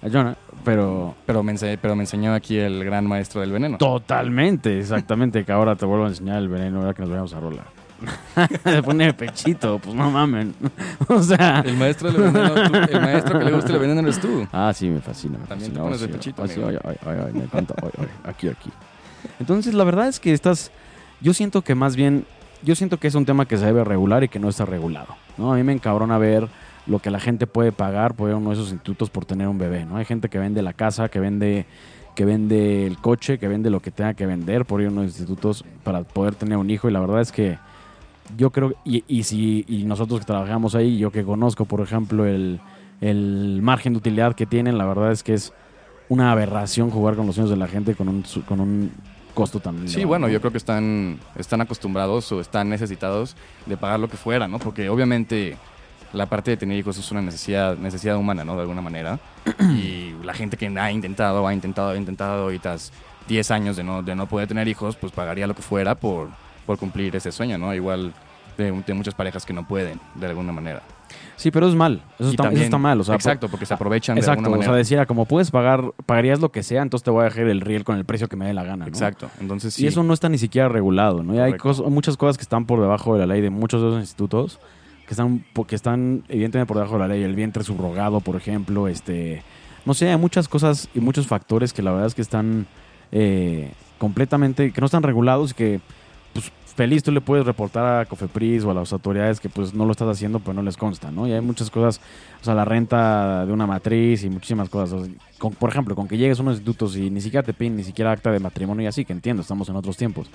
a 0.00 0.08
Jonah. 0.08 0.36
Pero. 0.64 1.16
Pero 1.26 1.42
me, 1.42 1.52
ense- 1.54 1.76
pero 1.82 1.96
me 1.96 2.04
enseñó 2.04 2.32
aquí 2.34 2.56
el 2.56 2.84
gran 2.84 3.04
maestro 3.04 3.40
del 3.40 3.50
veneno. 3.50 3.78
Totalmente, 3.78 4.78
exactamente. 4.78 5.44
que 5.44 5.50
ahora 5.50 5.74
te 5.74 5.84
vuelvo 5.84 6.04
a 6.04 6.08
enseñar 6.08 6.38
el 6.38 6.48
veneno 6.48 6.78
ahora 6.80 6.94
que 6.94 7.02
nos 7.02 7.10
vayamos 7.10 7.34
a 7.34 7.40
rolar. 7.40 7.64
Se 8.64 8.82
pone 8.82 9.06
de 9.06 9.14
pechito, 9.14 9.78
pues 9.78 9.94
no 9.94 10.10
mamen. 10.10 10.54
o 11.08 11.22
sea. 11.22 11.60
El 11.64 11.76
maestro 11.76 12.08
el 12.08 13.00
maestro 13.00 13.38
que 13.38 13.44
le 13.44 13.52
gusta 13.52 13.72
el 13.72 13.78
veneno 13.78 14.00
eres 14.00 14.20
tú. 14.20 14.46
Ah, 14.52 14.72
sí, 14.74 14.88
me 14.88 15.00
fascina. 15.00 15.38
Me 15.38 15.46
También 15.46 15.72
te 15.72 15.78
fascina. 15.78 15.84
pones 15.84 16.00
de 16.00 16.08
pechito, 16.08 16.42
ah, 16.42 16.94
ay, 17.06 17.32
me 17.32 17.44
encanta. 17.44 17.74
aquí, 18.24 18.48
aquí. 18.48 18.70
Entonces, 19.40 19.74
la 19.74 19.84
verdad 19.84 20.08
es 20.08 20.20
que 20.20 20.32
estás. 20.32 20.70
Yo 21.20 21.34
siento 21.34 21.62
que 21.62 21.74
más 21.74 21.96
bien. 21.96 22.24
Yo 22.62 22.76
siento 22.76 22.98
que 22.98 23.08
es 23.08 23.14
un 23.16 23.24
tema 23.24 23.46
que 23.46 23.56
se 23.56 23.66
debe 23.66 23.82
regular 23.82 24.22
y 24.22 24.28
que 24.28 24.38
no 24.38 24.48
está 24.48 24.64
regulado. 24.64 25.16
¿no? 25.36 25.52
A 25.52 25.56
mí 25.56 25.64
me 25.64 25.72
encabrona 25.72 26.16
ver 26.16 26.48
lo 26.86 27.00
que 27.00 27.10
la 27.10 27.18
gente 27.18 27.48
puede 27.48 27.72
pagar 27.72 28.14
por 28.14 28.28
ir 28.28 28.34
a 28.34 28.38
uno 28.38 28.50
de 28.50 28.54
esos 28.54 28.68
institutos 28.68 29.10
por 29.10 29.24
tener 29.24 29.48
un 29.48 29.58
bebé. 29.58 29.84
¿no? 29.84 29.96
Hay 29.96 30.04
gente 30.04 30.28
que 30.28 30.38
vende 30.38 30.62
la 30.62 30.72
casa, 30.72 31.08
que 31.08 31.18
vende 31.18 31.66
que 32.14 32.24
vende 32.24 32.86
el 32.86 32.98
coche, 32.98 33.38
que 33.38 33.48
vende 33.48 33.70
lo 33.70 33.80
que 33.80 33.90
tenga 33.90 34.14
que 34.14 34.26
vender 34.26 34.64
por 34.64 34.80
ir 34.80 34.88
a 34.88 34.90
unos 34.90 35.04
institutos 35.04 35.64
para 35.82 36.02
poder 36.02 36.34
tener 36.34 36.58
un 36.58 36.70
hijo. 36.70 36.88
Y 36.88 36.92
la 36.92 37.00
verdad 37.00 37.20
es 37.20 37.32
que 37.32 37.58
yo 38.36 38.50
creo, 38.50 38.74
y, 38.84 39.04
y 39.08 39.24
si 39.24 39.64
y 39.68 39.84
nosotros 39.84 40.20
que 40.20 40.26
trabajamos 40.26 40.74
ahí, 40.74 40.98
yo 40.98 41.10
que 41.10 41.24
conozco, 41.24 41.64
por 41.64 41.80
ejemplo, 41.80 42.26
el, 42.26 42.60
el 43.00 43.60
margen 43.62 43.92
de 43.94 43.98
utilidad 43.98 44.34
que 44.34 44.46
tienen, 44.46 44.78
la 44.78 44.86
verdad 44.86 45.12
es 45.12 45.22
que 45.22 45.34
es 45.34 45.52
una 46.08 46.30
aberración 46.32 46.90
jugar 46.90 47.16
con 47.16 47.26
los 47.26 47.34
sueños 47.34 47.50
de 47.50 47.56
la 47.56 47.68
gente 47.68 47.94
con 47.94 48.08
un, 48.08 48.24
con 48.46 48.60
un 48.60 48.90
costo 49.34 49.60
tan 49.60 49.88
Sí, 49.88 50.04
bueno, 50.04 50.26
¿no? 50.26 50.32
yo 50.32 50.40
creo 50.40 50.52
que 50.52 50.58
están, 50.58 51.18
están 51.36 51.60
acostumbrados 51.60 52.30
o 52.32 52.40
están 52.40 52.68
necesitados 52.68 53.36
de 53.66 53.76
pagar 53.76 53.98
lo 53.98 54.08
que 54.08 54.16
fuera, 54.16 54.46
¿no? 54.46 54.58
Porque 54.58 54.88
obviamente 54.88 55.56
la 56.12 56.26
parte 56.26 56.50
de 56.50 56.56
tener 56.56 56.78
hijos 56.78 56.98
es 56.98 57.10
una 57.10 57.22
necesidad, 57.22 57.76
necesidad 57.76 58.16
humana, 58.16 58.44
¿no? 58.44 58.54
De 58.54 58.62
alguna 58.62 58.82
manera. 58.82 59.18
Y 59.74 60.14
la 60.22 60.34
gente 60.34 60.56
que 60.56 60.66
ha 60.66 60.92
intentado, 60.92 61.46
ha 61.46 61.54
intentado, 61.54 61.90
ha 61.90 61.96
intentado 61.96 62.52
y 62.52 62.58
tras 62.58 62.92
10 63.28 63.50
años 63.50 63.76
de 63.76 63.82
no, 63.82 64.02
de 64.02 64.14
no 64.14 64.26
poder 64.26 64.46
tener 64.46 64.68
hijos, 64.68 64.96
pues 64.96 65.12
pagaría 65.12 65.46
lo 65.46 65.54
que 65.54 65.62
fuera 65.62 65.94
por, 65.94 66.28
por 66.66 66.78
cumplir 66.78 67.14
ese 67.16 67.32
sueño, 67.32 67.58
¿no? 67.58 67.74
Igual 67.74 68.12
de, 68.56 68.70
de 68.86 68.94
muchas 68.94 69.14
parejas 69.14 69.44
que 69.46 69.52
no 69.52 69.66
pueden, 69.66 69.98
de 70.14 70.26
alguna 70.26 70.52
manera. 70.52 70.82
Sí, 71.36 71.50
pero 71.50 71.68
es 71.68 71.74
mal. 71.74 72.02
Eso, 72.18 72.30
está, 72.30 72.30
eso 72.30 72.36
también- 72.44 72.64
está 72.64 72.78
mal. 72.78 73.00
O 73.00 73.04
sea, 73.04 73.14
exacto, 73.14 73.48
porque 73.48 73.66
se 73.66 73.74
aprovechan 73.74 74.14
de 74.14 74.20
Exacto, 74.20 74.40
alguna 74.40 74.48
o 74.48 74.58
manera. 74.58 74.72
sea, 74.72 74.76
decía, 74.78 75.06
como 75.06 75.26
puedes 75.26 75.50
pagar, 75.50 75.92
pagarías 76.06 76.40
lo 76.40 76.50
que 76.52 76.62
sea, 76.62 76.82
entonces 76.82 77.04
te 77.04 77.10
voy 77.10 77.22
a 77.22 77.24
dejar 77.24 77.48
el 77.48 77.60
riel 77.60 77.84
con 77.84 77.96
el 77.98 78.04
precio 78.04 78.28
que 78.28 78.36
me 78.36 78.46
dé 78.46 78.54
la 78.54 78.62
gana, 78.64 78.84
¿no? 78.84 78.88
Exacto, 78.88 79.28
entonces 79.40 79.74
sí. 79.74 79.84
Y 79.84 79.86
eso 79.88 80.02
no 80.02 80.14
está 80.14 80.28
ni 80.28 80.38
siquiera 80.38 80.68
regulado, 80.68 81.22
¿no? 81.22 81.34
Y 81.34 81.38
hay 81.38 81.54
muchas 81.88 82.16
cosas 82.16 82.36
que 82.38 82.42
están 82.42 82.64
por 82.64 82.80
debajo 82.80 83.14
de 83.14 83.20
la 83.20 83.26
ley 83.26 83.40
de 83.42 83.50
muchos 83.50 83.82
de 83.82 83.88
esos 83.88 84.00
institutos, 84.00 84.58
que 85.06 85.12
están, 85.14 85.44
que 85.66 85.74
están 85.74 86.22
evidentemente 86.28 86.66
por 86.66 86.76
debajo 86.78 86.94
de 86.94 87.00
la 87.00 87.08
ley. 87.08 87.22
El 87.22 87.34
vientre 87.34 87.64
subrogado, 87.64 88.20
por 88.20 88.36
ejemplo, 88.36 88.88
este... 88.88 89.42
No 89.84 89.94
sé, 89.94 90.08
hay 90.08 90.16
muchas 90.16 90.46
cosas 90.48 90.88
y 90.94 91.00
muchos 91.00 91.26
factores 91.26 91.72
que 91.72 91.82
la 91.82 91.90
verdad 91.90 92.06
es 92.06 92.14
que 92.14 92.22
están 92.22 92.66
eh, 93.10 93.72
completamente... 93.98 94.72
que 94.72 94.80
no 94.80 94.86
están 94.86 95.02
regulados 95.02 95.50
y 95.50 95.54
que, 95.54 95.80
feliz 96.74 97.02
tú 97.02 97.12
le 97.12 97.20
puedes 97.20 97.44
reportar 97.46 98.00
a 98.00 98.04
Cofepris 98.06 98.64
o 98.64 98.70
a 98.70 98.74
las 98.74 98.92
autoridades 98.92 99.40
que, 99.40 99.48
pues, 99.48 99.74
no 99.74 99.84
lo 99.84 99.92
estás 99.92 100.08
haciendo, 100.08 100.38
pero 100.40 100.54
no 100.54 100.62
les 100.62 100.76
consta, 100.76 101.10
¿no? 101.10 101.26
Y 101.28 101.32
hay 101.32 101.40
muchas 101.40 101.70
cosas, 101.70 102.00
o 102.40 102.44
sea, 102.44 102.54
la 102.54 102.64
renta 102.64 103.44
de 103.46 103.52
una 103.52 103.66
matriz 103.66 104.24
y 104.24 104.30
muchísimas 104.30 104.68
cosas. 104.68 104.92
O 105.00 105.04
sea, 105.04 105.14
con- 105.38 105.52
por 105.54 105.70
ejemplo, 105.70 105.94
con 105.94 106.08
que 106.08 106.16
llegues 106.16 106.38
a 106.38 106.42
unos 106.42 106.54
institutos 106.54 106.96
y 106.96 107.10
ni 107.10 107.20
siquiera 107.20 107.42
te 107.44 107.52
piden 107.52 107.76
ni 107.76 107.84
siquiera 107.84 108.12
acta 108.12 108.30
de 108.32 108.38
matrimonio 108.40 108.84
y 108.84 108.86
así, 108.86 109.04
que 109.04 109.12
entiendo, 109.12 109.42
estamos 109.42 109.68
en 109.68 109.76
otros 109.76 109.96
tiempos. 109.96 110.28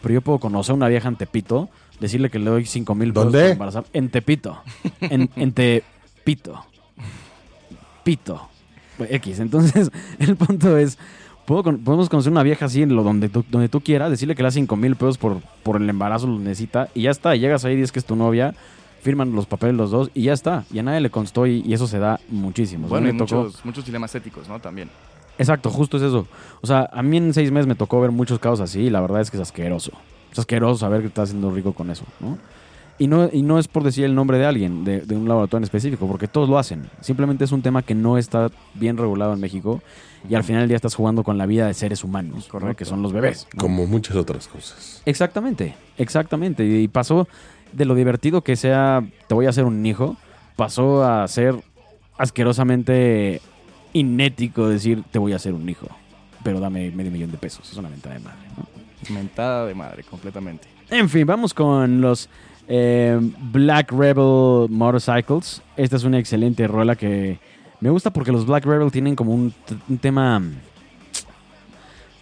Pero 0.00 0.14
yo 0.14 0.20
puedo 0.22 0.38
conocer 0.38 0.72
a 0.72 0.76
una 0.76 0.88
vieja 0.88 1.08
en 1.08 1.16
Tepito, 1.16 1.68
decirle 2.00 2.30
que 2.30 2.38
le 2.38 2.50
doy 2.50 2.64
5 2.66 2.94
mil 2.94 3.12
pesos 3.12 3.32
¿Dónde? 3.32 3.50
embarazar. 3.52 3.84
En 3.92 4.08
Tepito. 4.08 4.60
En, 5.00 5.30
en 5.36 5.52
Tepito. 5.52 6.64
Pito. 8.04 8.48
X. 8.98 9.40
Entonces, 9.40 9.90
el 10.18 10.36
punto 10.36 10.76
es, 10.76 10.98
puedo 11.46 11.62
con- 11.62 11.78
podemos 11.78 12.08
conocer 12.08 12.32
una 12.32 12.42
vieja 12.42 12.66
así 12.66 12.82
en 12.82 12.94
lo 12.94 13.02
donde 13.02 13.28
tú, 13.28 13.44
donde 13.50 13.68
tú 13.68 13.80
quieras, 13.80 14.10
decirle 14.10 14.34
que 14.34 14.42
le 14.42 14.46
das 14.46 14.54
5 14.54 14.76
mil 14.76 14.96
pesos 14.96 15.18
por, 15.18 15.38
por 15.62 15.76
el 15.80 15.88
embarazo, 15.88 16.26
lo 16.26 16.38
necesita, 16.38 16.88
y 16.94 17.02
ya 17.02 17.10
está. 17.10 17.34
Y 17.36 17.40
llegas 17.40 17.64
ahí, 17.64 17.74
dices 17.76 17.92
que 17.92 17.98
es 17.98 18.04
tu 18.04 18.16
novia, 18.16 18.54
firman 19.02 19.32
los 19.32 19.46
papeles 19.46 19.74
los 19.76 19.90
dos, 19.90 20.10
y 20.14 20.22
ya 20.22 20.32
está. 20.32 20.64
Y 20.72 20.78
a 20.78 20.82
nadie 20.82 21.00
le 21.00 21.10
constó, 21.10 21.46
y, 21.46 21.62
y 21.66 21.72
eso 21.74 21.86
se 21.86 21.98
da 21.98 22.20
muchísimo. 22.28 22.88
Bueno, 22.88 23.08
y 23.08 23.12
me 23.12 23.18
tocó- 23.18 23.44
muchos, 23.44 23.64
muchos 23.64 23.84
dilemas 23.84 24.14
éticos, 24.14 24.48
¿no? 24.48 24.60
También. 24.60 24.88
Exacto, 25.38 25.70
justo 25.70 25.96
es 25.96 26.02
eso. 26.04 26.26
O 26.60 26.66
sea, 26.66 26.88
a 26.92 27.02
mí 27.02 27.16
en 27.16 27.32
seis 27.34 27.50
meses 27.50 27.66
me 27.66 27.74
tocó 27.74 28.00
ver 28.00 28.10
muchos 28.12 28.38
casos 28.38 28.60
así 28.60 28.80
y 28.82 28.90
la 28.90 29.00
verdad 29.00 29.20
es 29.22 29.30
que 29.30 29.36
es 29.38 29.40
asqueroso. 29.42 29.92
Es 30.30 30.38
asqueroso 30.38 30.76
saber 30.78 31.00
que 31.00 31.06
estás 31.08 31.30
haciendo 31.30 31.50
rico 31.50 31.72
con 31.72 31.90
eso, 31.90 32.04
¿no? 32.20 32.38
Y 33.02 33.08
no, 33.08 33.28
y 33.32 33.42
no 33.42 33.58
es 33.58 33.66
por 33.66 33.82
decir 33.82 34.04
el 34.04 34.14
nombre 34.14 34.38
de 34.38 34.46
alguien, 34.46 34.84
de, 34.84 35.00
de 35.00 35.16
un 35.16 35.26
laboratorio 35.26 35.58
en 35.58 35.64
específico, 35.64 36.06
porque 36.06 36.28
todos 36.28 36.48
lo 36.48 36.56
hacen. 36.56 36.88
Simplemente 37.00 37.42
es 37.42 37.50
un 37.50 37.60
tema 37.60 37.82
que 37.82 37.96
no 37.96 38.16
está 38.16 38.48
bien 38.74 38.96
regulado 38.96 39.32
en 39.34 39.40
México 39.40 39.82
y 40.30 40.36
al 40.36 40.44
final 40.44 40.62
del 40.62 40.68
día 40.68 40.76
estás 40.76 40.94
jugando 40.94 41.24
con 41.24 41.36
la 41.36 41.44
vida 41.46 41.66
de 41.66 41.74
seres 41.74 42.04
humanos, 42.04 42.44
¿no? 42.46 42.52
Correcto. 42.52 42.76
que 42.76 42.84
son 42.84 43.02
los 43.02 43.12
bebés. 43.12 43.48
¿no? 43.54 43.58
Como 43.58 43.88
muchas 43.88 44.14
otras 44.14 44.46
cosas. 44.46 45.02
Exactamente, 45.04 45.74
exactamente. 45.98 46.64
Y 46.64 46.86
pasó 46.86 47.26
de 47.72 47.86
lo 47.86 47.96
divertido 47.96 48.42
que 48.42 48.54
sea, 48.54 49.04
te 49.26 49.34
voy 49.34 49.46
a 49.46 49.48
hacer 49.48 49.64
un 49.64 49.84
hijo, 49.84 50.16
pasó 50.54 51.02
a 51.02 51.26
ser 51.26 51.56
asquerosamente 52.18 53.40
inético 53.94 54.68
decir, 54.68 55.02
te 55.10 55.18
voy 55.18 55.32
a 55.32 55.36
hacer 55.36 55.54
un 55.54 55.68
hijo, 55.68 55.88
pero 56.44 56.60
dame 56.60 56.92
medio 56.92 57.10
millón 57.10 57.32
de 57.32 57.38
pesos. 57.38 57.68
Es 57.68 57.76
una 57.76 57.88
venta 57.88 58.10
de 58.10 58.20
madre. 58.20 58.38
¿no? 58.56 59.12
Mentada 59.12 59.66
de 59.66 59.74
madre, 59.74 60.04
completamente. 60.04 60.68
En 60.88 61.08
fin, 61.08 61.26
vamos 61.26 61.52
con 61.52 62.00
los 62.00 62.28
eh, 62.68 63.18
Black 63.52 63.92
Rebel 63.92 64.68
Motorcycles. 64.70 65.62
Esta 65.76 65.96
es 65.96 66.04
una 66.04 66.18
excelente 66.18 66.66
rola 66.66 66.96
que 66.96 67.38
me 67.80 67.90
gusta 67.90 68.12
porque 68.12 68.32
los 68.32 68.46
Black 68.46 68.64
Rebel 68.64 68.90
tienen 68.90 69.16
como 69.16 69.32
un, 69.34 69.52
un 69.88 69.98
tema, 69.98 70.40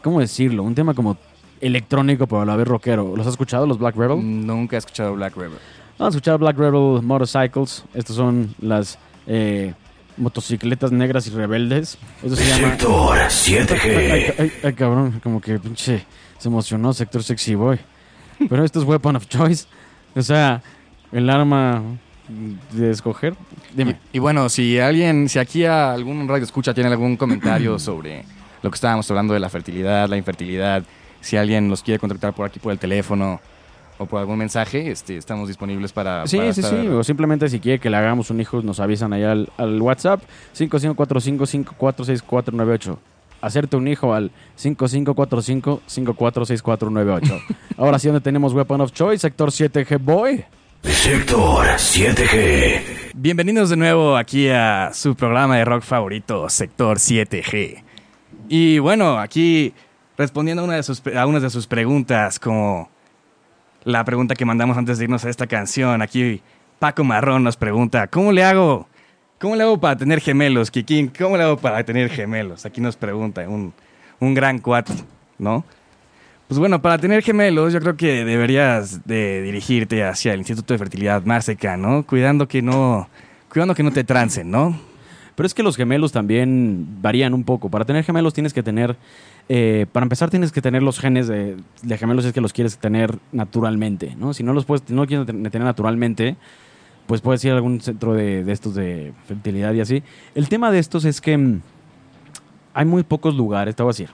¿cómo 0.02 0.20
decirlo? 0.20 0.62
Un 0.62 0.74
tema 0.74 0.94
como 0.94 1.16
electrónico, 1.60 2.26
pero 2.26 2.42
a 2.42 2.46
la 2.46 2.56
vez 2.56 2.66
rockero. 2.66 3.14
¿Los 3.16 3.26
has 3.26 3.34
escuchado, 3.34 3.66
los 3.66 3.78
Black 3.78 3.96
Rebel? 3.96 4.46
Nunca 4.46 4.76
he 4.76 4.78
escuchado 4.78 5.14
Black 5.14 5.36
River. 5.36 5.58
Vamos 5.98 6.14
a 6.14 6.16
escuchar 6.16 6.38
Black 6.38 6.56
Rebel 6.56 7.02
Motorcycles. 7.02 7.84
Estas 7.92 8.16
son 8.16 8.54
las 8.60 8.98
eh, 9.26 9.74
motocicletas 10.16 10.92
negras 10.92 11.26
y 11.26 11.30
rebeldes. 11.30 11.98
Eso 12.22 12.36
se 12.36 12.46
llama... 12.48 12.70
Sector 12.70 13.18
Ay, 13.18 13.26
7G. 13.28 14.10
ay, 14.12 14.34
ay, 14.38 14.52
ay, 14.64 14.72
cabrón, 14.72 15.20
como 15.22 15.40
que 15.40 15.58
pinche 15.58 16.06
se 16.38 16.48
emocionó 16.48 16.94
Sector 16.94 17.22
Sexy 17.22 17.54
Boy. 17.54 17.78
Pero 18.48 18.64
esto 18.64 18.80
es 18.80 18.86
Weapon 18.86 19.16
of 19.16 19.26
Choice. 19.28 19.66
O 20.16 20.22
sea, 20.22 20.62
el 21.12 21.28
arma 21.30 21.82
de 22.72 22.90
escoger. 22.90 23.34
Dime. 23.74 23.96
Y, 24.12 24.16
y 24.16 24.20
bueno, 24.20 24.48
si 24.48 24.78
alguien, 24.78 25.28
si 25.28 25.38
aquí 25.38 25.64
a 25.64 25.92
algún 25.92 26.26
radio 26.28 26.44
escucha 26.44 26.72
tiene 26.74 26.90
algún 26.90 27.16
comentario 27.16 27.78
sobre 27.78 28.24
lo 28.62 28.70
que 28.70 28.74
estábamos 28.74 29.08
hablando 29.10 29.34
de 29.34 29.40
la 29.40 29.48
fertilidad, 29.48 30.08
la 30.08 30.16
infertilidad, 30.16 30.82
si 31.20 31.36
alguien 31.36 31.68
los 31.68 31.82
quiere 31.82 31.98
contactar 31.98 32.32
por 32.32 32.46
aquí 32.46 32.58
por 32.60 32.72
el 32.72 32.78
teléfono 32.78 33.40
o 33.98 34.06
por 34.06 34.20
algún 34.20 34.38
mensaje, 34.38 34.90
este, 34.90 35.16
estamos 35.16 35.48
disponibles 35.48 35.92
para. 35.92 36.26
Sí, 36.26 36.38
para 36.38 36.52
sí, 36.54 36.60
estar- 36.62 36.80
sí. 36.80 36.88
O 36.88 37.04
simplemente 37.04 37.48
si 37.48 37.60
quiere 37.60 37.78
que 37.78 37.90
le 37.90 37.96
hagamos 37.98 38.30
un 38.30 38.40
hijo, 38.40 38.62
nos 38.62 38.80
avisan 38.80 39.12
allá 39.12 39.32
al, 39.32 39.50
al 39.58 39.80
WhatsApp 39.82 40.22
5545546498. 40.56 42.96
Hacerte 43.40 43.76
un 43.76 43.88
hijo 43.88 44.14
al 44.14 44.30
5545546498. 44.58 47.42
Ahora 47.78 47.98
sí, 47.98 48.08
donde 48.08 48.20
tenemos 48.20 48.52
Weapon 48.52 48.82
of 48.82 48.92
Choice, 48.92 49.20
sector 49.20 49.50
7G 49.50 49.98
Boy. 49.98 50.44
Sector 50.82 51.66
7G. 51.66 52.80
Bienvenidos 53.14 53.70
de 53.70 53.76
nuevo 53.76 54.16
aquí 54.16 54.48
a 54.48 54.90
su 54.94 55.14
programa 55.14 55.56
de 55.56 55.64
rock 55.64 55.82
favorito, 55.82 56.48
Sector 56.48 56.98
7G. 56.98 57.82
Y 58.48 58.78
bueno, 58.78 59.18
aquí 59.18 59.74
respondiendo 60.16 60.62
a, 60.62 60.66
una 60.66 60.76
de 60.76 60.82
sus, 60.82 61.02
a 61.06 61.26
unas 61.26 61.42
de 61.42 61.50
sus 61.50 61.66
preguntas, 61.66 62.38
como 62.38 62.88
la 63.84 64.04
pregunta 64.04 64.34
que 64.34 64.44
mandamos 64.44 64.76
antes 64.76 64.98
de 64.98 65.04
irnos 65.04 65.24
a 65.24 65.30
esta 65.30 65.46
canción. 65.46 66.02
Aquí 66.02 66.42
Paco 66.78 67.04
Marrón 67.04 67.44
nos 67.44 67.56
pregunta, 67.56 68.08
¿cómo 68.08 68.32
le 68.32 68.44
hago? 68.44 68.88
¿Cómo 69.40 69.56
le 69.56 69.62
hago 69.62 69.80
para 69.80 69.96
tener 69.96 70.20
gemelos, 70.20 70.70
Kikín? 70.70 71.10
¿Cómo 71.18 71.36
le 71.36 71.44
hago 71.44 71.56
para 71.56 71.82
tener 71.82 72.10
gemelos? 72.10 72.66
Aquí 72.66 72.80
nos 72.80 72.96
pregunta 72.96 73.48
un, 73.48 73.72
un 74.18 74.34
gran 74.34 74.58
cuate, 74.58 74.92
¿no? 75.38 75.64
Pues 76.46 76.58
bueno, 76.58 76.82
para 76.82 76.98
tener 76.98 77.22
gemelos, 77.22 77.72
yo 77.72 77.80
creo 77.80 77.96
que 77.96 78.24
deberías 78.24 79.06
de 79.06 79.40
dirigirte 79.40 80.04
hacia 80.04 80.34
el 80.34 80.40
Instituto 80.40 80.74
de 80.74 80.78
Fertilidad 80.78 81.24
más 81.24 81.46
cercano, 81.46 82.04
cuidando 82.06 82.48
que 82.48 82.60
no, 82.60 83.08
cuidando 83.50 83.74
que 83.74 83.82
no 83.82 83.92
te 83.92 84.04
trancen, 84.04 84.50
¿no? 84.50 84.78
Pero 85.36 85.46
es 85.46 85.54
que 85.54 85.62
los 85.62 85.76
gemelos 85.76 86.12
también 86.12 86.98
varían 87.00 87.32
un 87.32 87.44
poco. 87.44 87.70
Para 87.70 87.86
tener 87.86 88.04
gemelos 88.04 88.34
tienes 88.34 88.52
que 88.52 88.62
tener, 88.62 88.96
eh, 89.48 89.86
para 89.90 90.04
empezar 90.04 90.28
tienes 90.28 90.52
que 90.52 90.60
tener 90.60 90.82
los 90.82 90.98
genes 90.98 91.28
de, 91.28 91.56
de 91.80 91.96
gemelos 91.96 92.26
es 92.26 92.34
que 92.34 92.42
los 92.42 92.52
quieres 92.52 92.76
tener 92.76 93.16
naturalmente, 93.32 94.14
¿no? 94.18 94.34
Si 94.34 94.42
no 94.42 94.52
los 94.52 94.66
puedes, 94.66 94.90
no 94.90 94.96
los 95.02 95.06
quieres 95.08 95.26
ten- 95.26 95.42
tener 95.44 95.64
naturalmente, 95.64 96.36
pues 97.10 97.22
puedes 97.22 97.44
ir 97.44 97.50
a 97.50 97.56
algún 97.56 97.80
centro 97.80 98.14
de, 98.14 98.44
de 98.44 98.52
estos 98.52 98.76
de 98.76 99.12
fertilidad 99.26 99.74
y 99.74 99.80
así. 99.80 100.04
El 100.36 100.48
tema 100.48 100.70
de 100.70 100.78
estos 100.78 101.04
es 101.04 101.20
que 101.20 101.36
mm, 101.36 101.60
hay 102.72 102.84
muy 102.84 103.02
pocos 103.02 103.34
lugares, 103.34 103.74
te 103.74 103.82
voy 103.82 103.90
a 103.90 103.94
decir. 103.94 104.10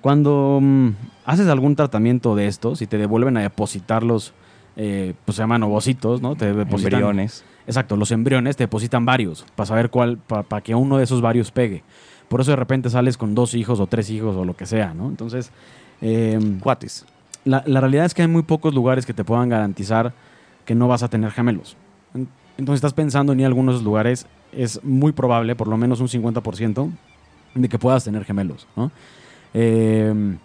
Cuando 0.00 0.58
mm, 0.58 0.88
haces 1.26 1.48
algún 1.48 1.76
tratamiento 1.76 2.34
de 2.34 2.46
estos 2.46 2.80
y 2.80 2.86
te 2.86 2.96
devuelven 2.96 3.36
a 3.36 3.42
depositarlos, 3.42 4.32
eh, 4.76 5.12
pues 5.26 5.36
se 5.36 5.42
llaman 5.42 5.62
ovocitos, 5.64 6.22
¿no? 6.22 6.34
Te 6.34 6.54
depositan, 6.54 6.94
Embriones. 6.94 7.44
Exacto, 7.66 7.94
los 7.98 8.10
embriones 8.10 8.56
te 8.56 8.62
depositan 8.64 9.04
varios 9.04 9.44
para 9.54 9.66
saber 9.66 9.90
cuál, 9.90 10.16
para 10.16 10.62
que 10.62 10.74
uno 10.74 10.96
de 10.96 11.04
esos 11.04 11.20
varios 11.20 11.50
pegue. 11.50 11.84
Por 12.30 12.40
eso 12.40 12.52
de 12.52 12.56
repente 12.56 12.88
sales 12.88 13.18
con 13.18 13.34
dos 13.34 13.52
hijos 13.52 13.80
o 13.80 13.86
tres 13.86 14.08
hijos 14.08 14.34
o 14.34 14.46
lo 14.46 14.56
que 14.56 14.64
sea, 14.64 14.94
¿no? 14.94 15.08
Entonces, 15.08 15.50
eh, 16.00 16.40
Cuates. 16.62 17.04
la, 17.44 17.62
la 17.66 17.82
realidad 17.82 18.06
es 18.06 18.14
que 18.14 18.22
hay 18.22 18.28
muy 18.28 18.44
pocos 18.44 18.72
lugares 18.72 19.04
que 19.04 19.12
te 19.12 19.24
puedan 19.24 19.50
garantizar 19.50 20.14
que 20.64 20.74
no 20.74 20.88
vas 20.88 21.02
a 21.02 21.08
tener 21.08 21.32
gemelos. 21.32 21.76
En- 22.56 22.62
Entonces 22.62 22.78
estás 22.78 22.92
pensando 22.94 23.32
en 23.32 23.40
ir 23.40 23.44
a 23.46 23.48
algunos 23.48 23.82
lugares, 23.82 24.26
es 24.52 24.82
muy 24.84 25.12
probable, 25.12 25.54
por 25.56 25.68
lo 25.68 25.76
menos 25.76 26.00
un 26.00 26.08
50%, 26.08 26.90
de 27.54 27.68
que 27.68 27.78
puedas 27.78 28.04
tener 28.04 28.24
gemelos, 28.24 28.66
¿no? 28.76 28.90
Eh, 29.54 30.36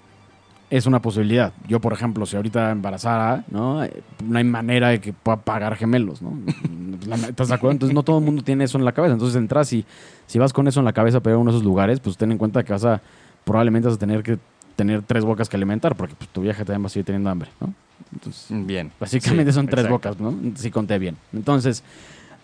es 0.71 0.87
una 0.87 0.99
posibilidad. 1.01 1.53
Yo, 1.67 1.79
por 1.79 1.93
ejemplo, 1.93 2.25
si 2.25 2.35
ahorita 2.35 2.71
embarazara, 2.71 3.43
¿no? 3.51 3.81
No 4.25 4.37
hay 4.37 4.43
manera 4.43 4.89
de 4.89 4.99
que 4.99 5.13
pueda 5.13 5.37
pagar 5.37 5.75
gemelos, 5.75 6.21
¿no? 6.23 6.33
¿Estás 7.29 7.49
de 7.49 7.53
acuerdo? 7.53 7.73
Entonces 7.73 7.93
no 7.93 8.01
todo 8.01 8.17
el 8.17 8.25
mundo 8.25 8.41
tiene 8.43 8.63
eso 8.63 8.77
en 8.79 8.85
la 8.85 8.91
cabeza. 8.91 9.13
Entonces 9.13 9.35
entras 9.37 9.71
y 9.73 9.85
si 10.25 10.39
vas 10.39 10.53
con 10.53 10.67
eso 10.67 10.79
en 10.79 10.85
la 10.85 10.93
cabeza 10.93 11.19
para 11.19 11.33
ir 11.33 11.35
a 11.35 11.39
uno 11.39 11.51
de 11.51 11.57
esos 11.57 11.65
lugares, 11.65 11.99
pues 11.99 12.17
ten 12.17 12.31
en 12.31 12.39
cuenta 12.39 12.63
que 12.63 12.73
vas 12.73 12.83
a, 12.83 12.99
probablemente 13.43 13.87
vas 13.87 13.97
a 13.97 13.99
tener 13.99 14.23
que 14.23 14.39
tener 14.75 15.03
tres 15.03 15.23
bocas 15.23 15.47
que 15.49 15.55
alimentar, 15.55 15.95
porque 15.95 16.15
pues, 16.17 16.29
tu 16.31 16.41
vieja 16.41 16.65
también 16.65 16.81
va 16.83 16.87
a 16.87 16.89
seguir 16.89 17.05
teniendo 17.05 17.29
hambre, 17.29 17.49
¿no? 17.61 17.73
Entonces, 18.13 18.45
Bien. 18.65 18.91
Básicamente 18.99 19.51
Sí, 19.51 19.55
son 19.55 19.67
tres 19.67 19.85
exacto. 19.85 20.09
bocas, 20.15 20.19
¿no? 20.19 20.33
Si 20.55 20.71
conté 20.71 20.97
bien. 20.99 21.17
Entonces, 21.33 21.83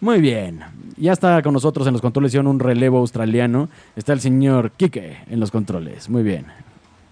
muy 0.02 0.20
bien. 0.20 0.62
Ya 0.98 1.14
está 1.14 1.42
con 1.42 1.54
nosotros 1.54 1.88
en 1.88 1.94
los 1.94 2.02
controles, 2.02 2.32
hicieron 2.32 2.48
un 2.48 2.60
relevo 2.60 2.98
australiano. 2.98 3.70
Está 3.96 4.14
el 4.14 4.20
señor 4.20 4.72
Kike 4.72 5.18
en 5.30 5.40
los 5.40 5.52
controles. 5.52 6.10
Muy 6.10 6.24
bien. 6.24 6.46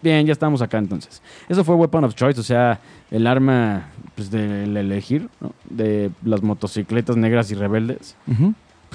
Bien, 0.02 0.26
ya 0.26 0.32
estamos 0.34 0.62
acá 0.62 0.78
entonces. 0.78 1.22
Eso 1.50 1.64
fue 1.64 1.76
Weapon 1.76 2.06
of 2.06 2.16
Choice, 2.16 2.40
o 2.40 2.44
sea, 2.44 2.80
el 3.12 3.28
arma 3.28 3.88
pues, 4.16 4.32
del 4.32 4.76
elegir, 4.78 5.30
¿no? 5.42 5.54
De 5.70 6.10
las 6.24 6.42
motocicletas 6.42 7.18
negras 7.18 7.52
y 7.52 7.56
rebeldes. 7.56 8.16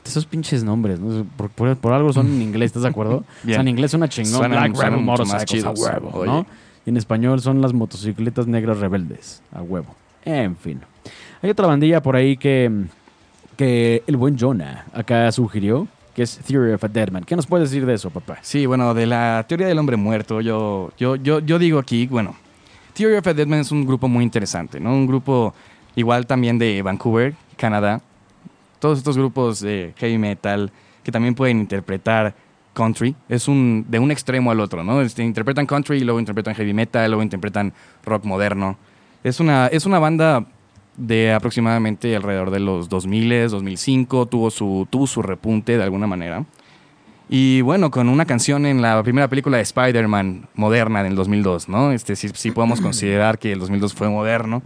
Esos 0.04 0.26
pinches 0.26 0.64
nombres, 0.64 1.00
¿no? 1.00 1.24
Por, 1.36 1.48
por- 1.50 1.76
por 1.76 1.92
algo 1.92 2.12
son 2.12 2.26
en 2.26 2.42
inglés, 2.42 2.66
¿estás 2.68 2.82
de 2.82 2.88
acuerdo? 2.88 3.24
O 3.44 3.46
sea, 3.46 3.60
en 3.60 3.68
inglés 3.68 3.90
suena 3.90 4.08
chingón. 4.08 4.32
Suenan- 4.50 4.74
suenan 4.74 5.04
mucho 5.04 5.24
más 5.26 5.44
chidos. 5.44 5.78
huevo, 5.80 6.24
¿no? 6.26 6.38
Oye. 6.40 6.46
Y 6.86 6.90
en 6.90 6.96
español 6.96 7.40
son 7.40 7.60
las 7.60 7.72
motocicletas 7.72 8.46
negras 8.46 8.78
rebeldes, 8.78 9.42
a 9.52 9.62
huevo. 9.62 9.94
En 10.24 10.56
fin. 10.56 10.80
Hay 11.42 11.50
otra 11.50 11.66
bandilla 11.66 12.02
por 12.02 12.16
ahí 12.16 12.36
que, 12.36 12.70
que 13.56 14.02
el 14.06 14.16
buen 14.16 14.38
Jonah 14.38 14.86
acá 14.92 15.30
sugirió, 15.32 15.88
que 16.14 16.22
es 16.22 16.38
Theory 16.38 16.72
of 16.72 16.84
a 16.84 16.88
Dead 16.88 17.10
Man. 17.10 17.24
¿Qué 17.24 17.36
nos 17.36 17.46
puedes 17.46 17.70
decir 17.70 17.84
de 17.86 17.94
eso, 17.94 18.10
papá? 18.10 18.38
Sí, 18.42 18.66
bueno, 18.66 18.94
de 18.94 19.06
la 19.06 19.44
teoría 19.48 19.66
del 19.66 19.78
hombre 19.78 19.96
muerto, 19.96 20.40
yo, 20.40 20.92
yo, 20.96 21.16
yo, 21.16 21.40
yo 21.40 21.58
digo 21.58 21.78
aquí, 21.78 22.06
bueno, 22.06 22.34
Theory 22.94 23.16
of 23.16 23.26
a 23.26 23.34
Dead 23.34 23.46
Man 23.46 23.60
es 23.60 23.72
un 23.72 23.86
grupo 23.86 24.08
muy 24.08 24.22
interesante, 24.22 24.78
¿no? 24.78 24.90
Un 24.90 25.06
grupo 25.06 25.54
igual 25.96 26.26
también 26.26 26.58
de 26.58 26.80
Vancouver, 26.82 27.34
Canadá. 27.56 28.00
Todos 28.78 28.98
estos 28.98 29.16
grupos 29.16 29.60
de 29.60 29.92
heavy 29.96 30.18
metal 30.18 30.70
que 31.02 31.10
también 31.12 31.34
pueden 31.34 31.58
interpretar 31.60 32.34
country, 32.74 33.16
es 33.28 33.48
un 33.48 33.86
de 33.88 33.98
un 33.98 34.10
extremo 34.10 34.50
al 34.50 34.60
otro, 34.60 34.84
¿no? 34.84 35.00
Este, 35.00 35.24
interpretan 35.24 35.66
country 35.66 35.98
y 35.98 36.04
luego 36.04 36.20
interpretan 36.20 36.54
heavy 36.54 36.74
metal, 36.74 37.10
luego 37.10 37.22
interpretan 37.22 37.72
rock 38.04 38.24
moderno. 38.24 38.76
Es 39.22 39.40
una, 39.40 39.68
es 39.68 39.86
una 39.86 39.98
banda 39.98 40.44
de 40.96 41.32
aproximadamente 41.32 42.14
alrededor 42.14 42.50
de 42.50 42.60
los 42.60 42.88
2000, 42.88 43.48
2005, 43.48 44.26
tuvo 44.26 44.50
su, 44.50 44.86
tuvo 44.90 45.06
su 45.06 45.22
repunte 45.22 45.76
de 45.76 45.82
alguna 45.82 46.06
manera. 46.06 46.44
Y 47.28 47.62
bueno, 47.62 47.90
con 47.90 48.08
una 48.08 48.26
canción 48.26 48.66
en 48.66 48.82
la 48.82 49.02
primera 49.02 49.28
película 49.28 49.56
de 49.56 49.62
Spider-Man 49.62 50.48
moderna 50.54 51.02
del 51.02 51.14
2002, 51.14 51.68
¿no? 51.68 51.92
Este, 51.92 52.16
sí, 52.16 52.28
sí 52.34 52.50
podemos 52.50 52.80
considerar 52.82 53.38
que 53.38 53.52
el 53.52 53.60
2002 53.60 53.94
fue 53.94 54.08
moderno. 54.08 54.62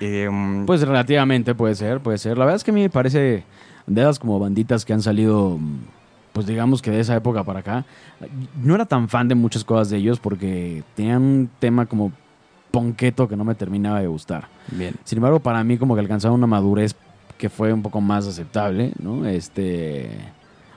Em, 0.00 0.66
Pues 0.66 0.82
relativamente 0.82 1.54
puede 1.54 1.74
ser, 1.74 2.00
puede 2.00 2.18
ser. 2.18 2.36
La 2.36 2.44
verdad 2.44 2.56
es 2.56 2.64
que 2.64 2.70
a 2.70 2.74
mí 2.74 2.82
me 2.82 2.90
parece 2.90 3.44
de 3.86 4.00
esas 4.00 4.18
como 4.18 4.38
banditas 4.38 4.84
que 4.84 4.92
han 4.92 5.00
salido, 5.00 5.58
pues 6.36 6.46
digamos 6.46 6.82
que 6.82 6.90
de 6.90 7.00
esa 7.00 7.16
época 7.16 7.44
para 7.44 7.60
acá. 7.60 7.86
No 8.62 8.74
era 8.74 8.84
tan 8.84 9.08
fan 9.08 9.26
de 9.26 9.34
muchas 9.34 9.64
cosas 9.64 9.88
de 9.88 9.96
ellos 9.96 10.20
porque 10.20 10.84
tenían 10.94 11.22
un 11.22 11.50
tema 11.58 11.86
como 11.86 12.12
ponqueto 12.70 13.26
que 13.26 13.36
no 13.36 13.44
me 13.44 13.54
terminaba 13.54 14.00
de 14.02 14.06
gustar. 14.06 14.46
bien. 14.70 14.94
Sin 15.04 15.16
embargo, 15.16 15.40
para 15.40 15.64
mí 15.64 15.78
como 15.78 15.94
que 15.94 16.00
alcanzaron 16.02 16.34
una 16.34 16.46
madurez 16.46 16.94
que 17.38 17.48
fue 17.48 17.72
un 17.72 17.80
poco 17.80 18.02
más 18.02 18.26
aceptable, 18.26 18.92
¿no? 18.98 19.24
Este... 19.24 20.10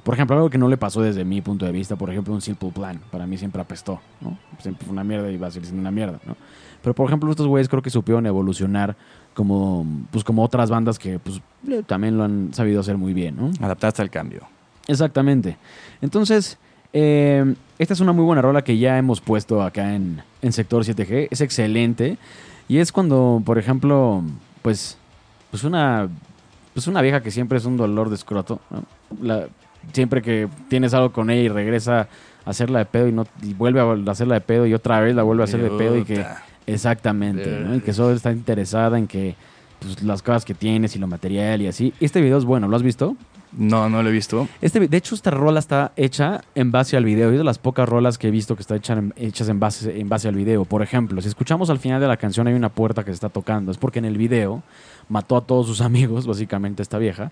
Por 0.02 0.14
ejemplo, 0.14 0.38
algo 0.38 0.50
que 0.50 0.58
no 0.58 0.70
le 0.70 0.78
pasó 0.78 1.02
desde 1.02 1.26
mi 1.26 1.42
punto 1.42 1.66
de 1.66 1.74
vista, 1.74 1.98
por 1.98 2.10
ejemplo, 2.10 2.34
un 2.34 2.40
Simple 2.40 2.72
Plan, 2.72 3.02
para 3.12 3.28
mí 3.28 3.38
siempre 3.38 3.62
apestó, 3.62 4.00
¿no? 4.22 4.40
Siempre 4.60 4.86
fue 4.86 4.94
una 4.94 5.04
mierda 5.04 5.30
y 5.30 5.36
va 5.36 5.48
a 5.48 5.52
seguir 5.52 5.66
siendo 5.66 5.82
una 5.82 5.92
mierda, 5.92 6.22
¿no? 6.26 6.38
Pero, 6.82 6.96
por 6.96 7.06
ejemplo, 7.08 7.30
estos 7.30 7.48
güeyes 7.48 7.68
creo 7.68 7.82
que 7.82 7.90
supieron 7.90 8.26
evolucionar 8.26 8.96
como, 9.34 9.86
pues, 10.10 10.24
como 10.24 10.42
otras 10.42 10.70
bandas 10.70 10.98
que 10.98 11.20
pues, 11.20 11.42
también 11.86 12.18
lo 12.18 12.24
han 12.24 12.54
sabido 12.54 12.80
hacer 12.80 12.98
muy 12.98 13.14
bien, 13.14 13.36
¿no? 13.36 13.52
Adaptaste 13.60 14.02
al 14.02 14.10
cambio. 14.10 14.48
Exactamente. 14.90 15.56
Entonces, 16.02 16.58
eh, 16.94 17.54
esta 17.78 17.94
es 17.94 18.00
una 18.00 18.12
muy 18.12 18.26
buena 18.26 18.42
rola 18.42 18.64
que 18.64 18.78
ya 18.78 18.98
hemos 18.98 19.22
puesto 19.22 19.62
acá 19.62 19.94
en, 19.96 20.22
en 20.42 20.52
Sector 20.52 20.84
7G. 20.84 21.28
Es 21.32 21.42
excelente. 21.42 22.18
Y 22.68 22.80
es 22.80 22.92
cuando, 22.92 23.42
por 23.46 23.58
ejemplo, 23.58 24.24
pues, 24.62 24.98
pues 25.52 25.64
una, 25.64 26.10
pues 26.74 26.88
una 26.88 27.02
vieja 27.02 27.22
que 27.22 27.32
siempre 27.32 27.58
es 27.58 27.66
un 27.66 27.78
dolor 27.78 28.10
de 28.10 28.16
escroto, 28.16 28.60
¿no? 28.70 28.84
La- 29.22 29.48
siempre 29.94 30.22
que 30.22 30.48
tienes 30.68 30.94
algo 30.94 31.12
con 31.14 31.30
ella 31.30 31.42
y 31.42 31.48
regresa 31.50 32.02
a 32.46 32.50
hacerla 32.50 32.80
de 32.80 32.86
pedo 32.86 33.08
y 33.08 33.12
no 33.14 33.26
y 33.42 33.54
vuelve 33.54 33.80
a 33.80 34.12
hacerla 34.12 34.36
de 34.36 34.42
pedo 34.42 34.66
y 34.68 34.74
otra 34.74 35.00
vez 35.00 35.16
la 35.16 35.24
vuelve 35.24 35.44
a 35.44 35.46
hacer 35.46 35.62
de 35.62 35.70
pedo 35.78 35.98
y 35.98 36.04
que 36.04 36.16
exactamente, 36.68 37.44
¿no? 37.64 37.76
Y 37.76 37.80
que 37.82 37.94
solo 37.94 38.14
está 38.16 38.32
interesada 38.32 38.98
en 39.00 39.08
que 39.08 39.36
pues, 39.80 40.04
las 40.04 40.22
cosas 40.22 40.46
que 40.46 40.54
tienes 40.54 40.96
y 40.96 41.00
lo 41.00 41.08
material 41.08 41.62
y 41.62 41.68
así. 41.68 41.94
Este 42.00 42.22
video 42.22 42.38
es 42.38 42.46
bueno, 42.46 42.68
¿lo 42.68 42.76
has 42.76 42.84
visto? 42.84 43.16
No, 43.52 43.90
no 43.90 44.04
lo 44.04 44.10
he 44.10 44.12
visto. 44.12 44.48
Este, 44.62 44.80
de 44.88 44.98
hecho, 44.98 45.16
esta 45.16 45.32
rola 45.32 45.60
está 45.60 45.92
hecha 45.96 46.42
en 46.54 46.72
base 46.72 46.96
al 46.98 47.04
video. 47.06 47.32
Es 47.32 47.38
de 47.38 47.44
las 47.44 47.58
pocas 47.58 47.90
rolas 47.90 48.18
que 48.18 48.28
he 48.28 48.32
visto 48.32 48.56
que 48.56 48.62
están 48.62 48.78
hecha 48.78 48.94
en- 48.94 49.14
hechas 49.16 49.50
en 49.50 49.60
base, 49.60 50.00
en 50.00 50.08
base 50.08 50.28
al 50.28 50.36
video. 50.36 50.66
Por 50.66 50.84
ejemplo, 50.84 51.20
si 51.22 51.28
escuchamos 51.30 51.70
al 51.70 51.80
final 51.80 52.00
de 52.00 52.08
la 52.08 52.18
canción 52.18 52.48
hay 52.48 52.54
una 52.54 52.70
puerta 52.70 53.04
que 53.04 53.12
se 53.12 53.16
está 53.16 53.30
tocando. 53.30 53.72
Es 53.72 53.78
porque 53.78 54.00
en 54.00 54.06
el 54.06 54.18
video 54.18 54.62
mató 55.08 55.36
a 55.36 55.42
todos 55.42 55.66
sus 55.68 55.82
amigos, 55.90 56.28
básicamente 56.28 56.84
esta 56.84 57.00
vieja, 57.00 57.32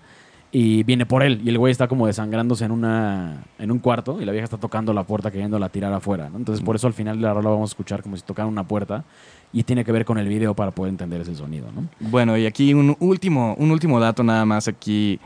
y 0.50 0.82
viene 0.82 1.06
por 1.06 1.22
él. 1.22 1.40
Y 1.44 1.50
el 1.50 1.58
güey 1.58 1.70
está 1.70 1.86
como 1.86 2.06
desangrándose 2.08 2.64
en, 2.64 2.72
una, 2.72 3.44
en 3.58 3.70
un 3.70 3.78
cuarto 3.78 4.20
y 4.20 4.24
la 4.24 4.32
vieja 4.32 4.44
está 4.44 4.56
tocando 4.56 4.92
la 4.92 5.04
puerta 5.04 5.30
queriéndola 5.30 5.68
tirar 5.68 5.92
afuera. 5.92 6.30
¿no? 6.30 6.38
Entonces, 6.38 6.64
por 6.64 6.74
eso 6.74 6.86
al 6.88 6.94
final 6.94 7.16
de 7.18 7.22
la 7.22 7.34
rola 7.34 7.50
vamos 7.50 7.70
a 7.70 7.72
escuchar 7.72 8.02
como 8.02 8.16
si 8.16 8.22
tocara 8.22 8.48
una 8.48 8.64
puerta 8.66 9.04
y 9.52 9.62
tiene 9.62 9.84
que 9.84 9.92
ver 9.92 10.04
con 10.04 10.18
el 10.18 10.26
video 10.26 10.54
para 10.54 10.72
poder 10.72 10.90
entender 10.90 11.20
ese 11.20 11.34
sonido. 11.36 11.66
¿no? 11.72 11.84
Bueno, 12.00 12.36
y 12.36 12.46
aquí 12.46 12.74
un 12.74 12.96
último, 12.98 13.54
un 13.58 13.70
último 13.70 14.00
dato 14.00 14.24
nada 14.24 14.44
más 14.44 14.66
aquí. 14.68 15.20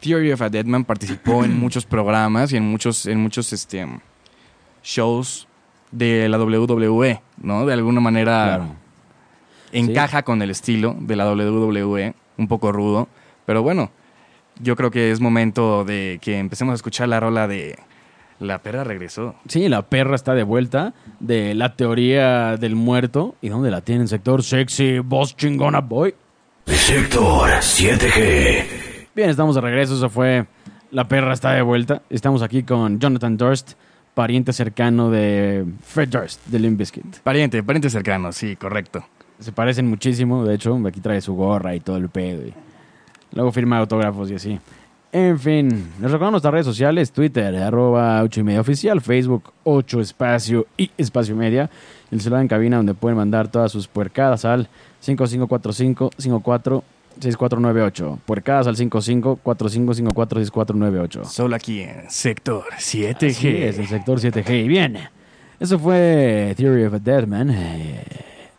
Theory 0.00 0.32
of 0.32 0.42
a 0.42 0.48
Deadman 0.48 0.84
participó 0.84 1.44
en 1.44 1.58
muchos 1.60 1.84
programas 1.86 2.52
y 2.52 2.56
en 2.56 2.64
muchos, 2.64 3.06
en 3.06 3.20
muchos 3.20 3.52
este, 3.52 3.86
shows 4.82 5.46
de 5.90 6.28
la 6.28 6.38
WWE, 6.38 7.20
¿no? 7.42 7.66
De 7.66 7.72
alguna 7.74 8.00
manera 8.00 8.44
Claro. 8.56 8.74
encaja 9.72 10.22
con 10.22 10.40
el 10.42 10.50
estilo 10.50 10.96
de 11.00 11.16
la 11.16 11.30
WWE, 11.32 12.14
un 12.38 12.48
poco 12.48 12.72
rudo. 12.72 13.08
Pero 13.46 13.62
bueno, 13.62 13.90
yo 14.60 14.76
creo 14.76 14.90
que 14.90 15.10
es 15.10 15.20
momento 15.20 15.84
de 15.84 16.18
que 16.22 16.38
empecemos 16.38 16.72
a 16.72 16.76
escuchar 16.76 17.08
la 17.08 17.18
rola 17.20 17.48
de 17.48 17.76
La 18.38 18.58
perra 18.62 18.84
regresó. 18.84 19.34
Sí, 19.48 19.68
la 19.68 19.82
perra 19.82 20.14
está 20.16 20.34
de 20.34 20.44
vuelta 20.44 20.94
de 21.18 21.54
la 21.54 21.74
teoría 21.76 22.56
del 22.56 22.74
muerto. 22.76 23.34
¿Y 23.42 23.48
dónde 23.50 23.70
la 23.70 23.80
tienen? 23.82 24.08
Sector 24.08 24.42
sexy, 24.42 24.98
boss 25.00 25.36
chingona 25.36 25.80
boy. 25.80 26.14
Sector 26.66 27.50
7G. 27.50 28.89
Bien, 29.20 29.28
estamos 29.28 29.54
de 29.54 29.60
regreso. 29.60 29.96
Eso 29.96 30.08
fue 30.08 30.46
La 30.90 31.06
perra 31.06 31.34
está 31.34 31.52
de 31.52 31.60
vuelta. 31.60 32.00
Estamos 32.08 32.40
aquí 32.40 32.62
con 32.62 32.98
Jonathan 32.98 33.36
Durst, 33.36 33.72
pariente 34.14 34.54
cercano 34.54 35.10
de 35.10 35.66
Fred 35.82 36.08
Durst, 36.08 36.46
de 36.46 36.58
Limp 36.58 36.78
Bizkit. 36.78 37.18
Pariente, 37.18 37.62
pariente 37.62 37.90
cercano, 37.90 38.32
sí, 38.32 38.56
correcto. 38.56 39.04
Se 39.38 39.52
parecen 39.52 39.86
muchísimo. 39.90 40.46
De 40.46 40.54
hecho, 40.54 40.80
aquí 40.86 41.02
trae 41.02 41.20
su 41.20 41.34
gorra 41.34 41.74
y 41.74 41.80
todo 41.80 41.98
el 41.98 42.08
pedo. 42.08 42.46
y 42.46 42.54
luego 43.32 43.52
firma 43.52 43.76
autógrafos 43.76 44.30
y 44.30 44.36
así. 44.36 44.58
En 45.12 45.38
fin, 45.38 45.68
les 46.00 46.10
recuerdo 46.10 46.30
nuestras 46.30 46.52
redes 46.54 46.64
sociales, 46.64 47.12
Twitter, 47.12 47.54
arroba 47.56 48.22
8 48.22 48.40
y 48.40 48.42
media 48.42 48.62
oficial, 48.62 49.02
Facebook 49.02 49.52
8 49.64 50.00
espacio 50.00 50.66
y 50.78 50.90
espacio 50.96 51.36
media, 51.36 51.68
el 52.10 52.22
celular 52.22 52.40
en 52.40 52.48
cabina 52.48 52.78
donde 52.78 52.94
pueden 52.94 53.18
mandar 53.18 53.48
todas 53.48 53.70
sus 53.70 53.86
puercadas 53.86 54.46
al 54.46 54.70
5545 55.00 56.10
54 56.16 56.84
6498. 57.20 58.18
Puercadas 58.26 58.66
al 58.66 58.76
55 58.76 59.36
4554 59.42 60.40
6498. 60.40 61.24
Solo 61.24 61.56
aquí 61.56 61.80
en 61.80 62.10
Sector 62.10 62.64
7G. 62.78 63.30
Así 63.30 63.48
es, 63.48 63.78
el 63.78 63.86
sector 63.86 64.18
7G. 64.18 64.64
Y 64.64 64.68
bien, 64.68 64.98
eso 65.58 65.78
fue 65.78 66.54
Theory 66.56 66.84
of 66.84 66.94
a 66.94 66.98
Dead 66.98 67.26
Man. 67.26 67.50
Eh, 67.50 68.04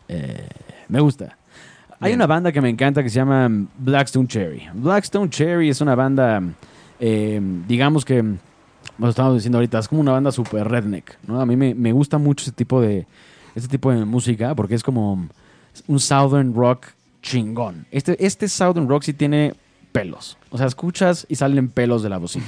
eh, 0.08 0.48
me 0.88 1.00
gusta. 1.00 1.38
Hay 2.00 2.14
una 2.14 2.26
banda 2.26 2.52
que 2.52 2.62
me 2.62 2.70
encanta 2.70 3.04
que 3.04 3.10
se 3.10 3.16
llama 3.16 3.48
Blackstone 3.78 4.28
Cherry. 4.28 4.68
Blackstone 4.74 5.30
Cherry 5.30 5.70
es 5.70 5.82
una 5.82 5.94
banda, 5.94 6.42
eh, 7.00 7.40
digamos 7.68 8.04
que, 8.04 8.24
lo 8.98 9.10
estamos 9.10 9.36
diciendo 9.36 9.60
ahorita, 9.60 9.78
es 9.78 9.88
como 9.88 10.02
una 10.02 10.12
banda 10.12 10.32
super 10.32 10.68
redneck. 10.68 11.18
¿no? 11.28 11.40
A 11.40 11.46
mí 11.46 11.56
me, 11.56 11.76
me 11.76 11.92
gusta 11.92 12.18
mucho 12.18 12.44
ese 12.44 12.52
tipo, 12.54 12.82
de, 12.82 13.06
este 13.54 13.70
tipo 13.70 13.92
de 13.92 14.04
música 14.04 14.56
porque 14.56 14.74
es 14.74 14.82
como 14.82 15.28
un 15.88 16.00
southern 16.00 16.56
rock 16.56 16.88
chingón. 17.22 17.86
Este, 17.92 18.24
este 18.26 18.48
southern 18.48 18.88
rock 18.88 19.04
sí 19.04 19.14
tiene 19.14 19.54
pelos. 19.92 20.38
O 20.50 20.58
sea, 20.58 20.68
escuchas 20.68 21.26
y 21.30 21.36
salen 21.36 21.70
pelos 21.70 22.04
de 22.04 22.10
la 22.10 22.18
bocina. 22.18 22.46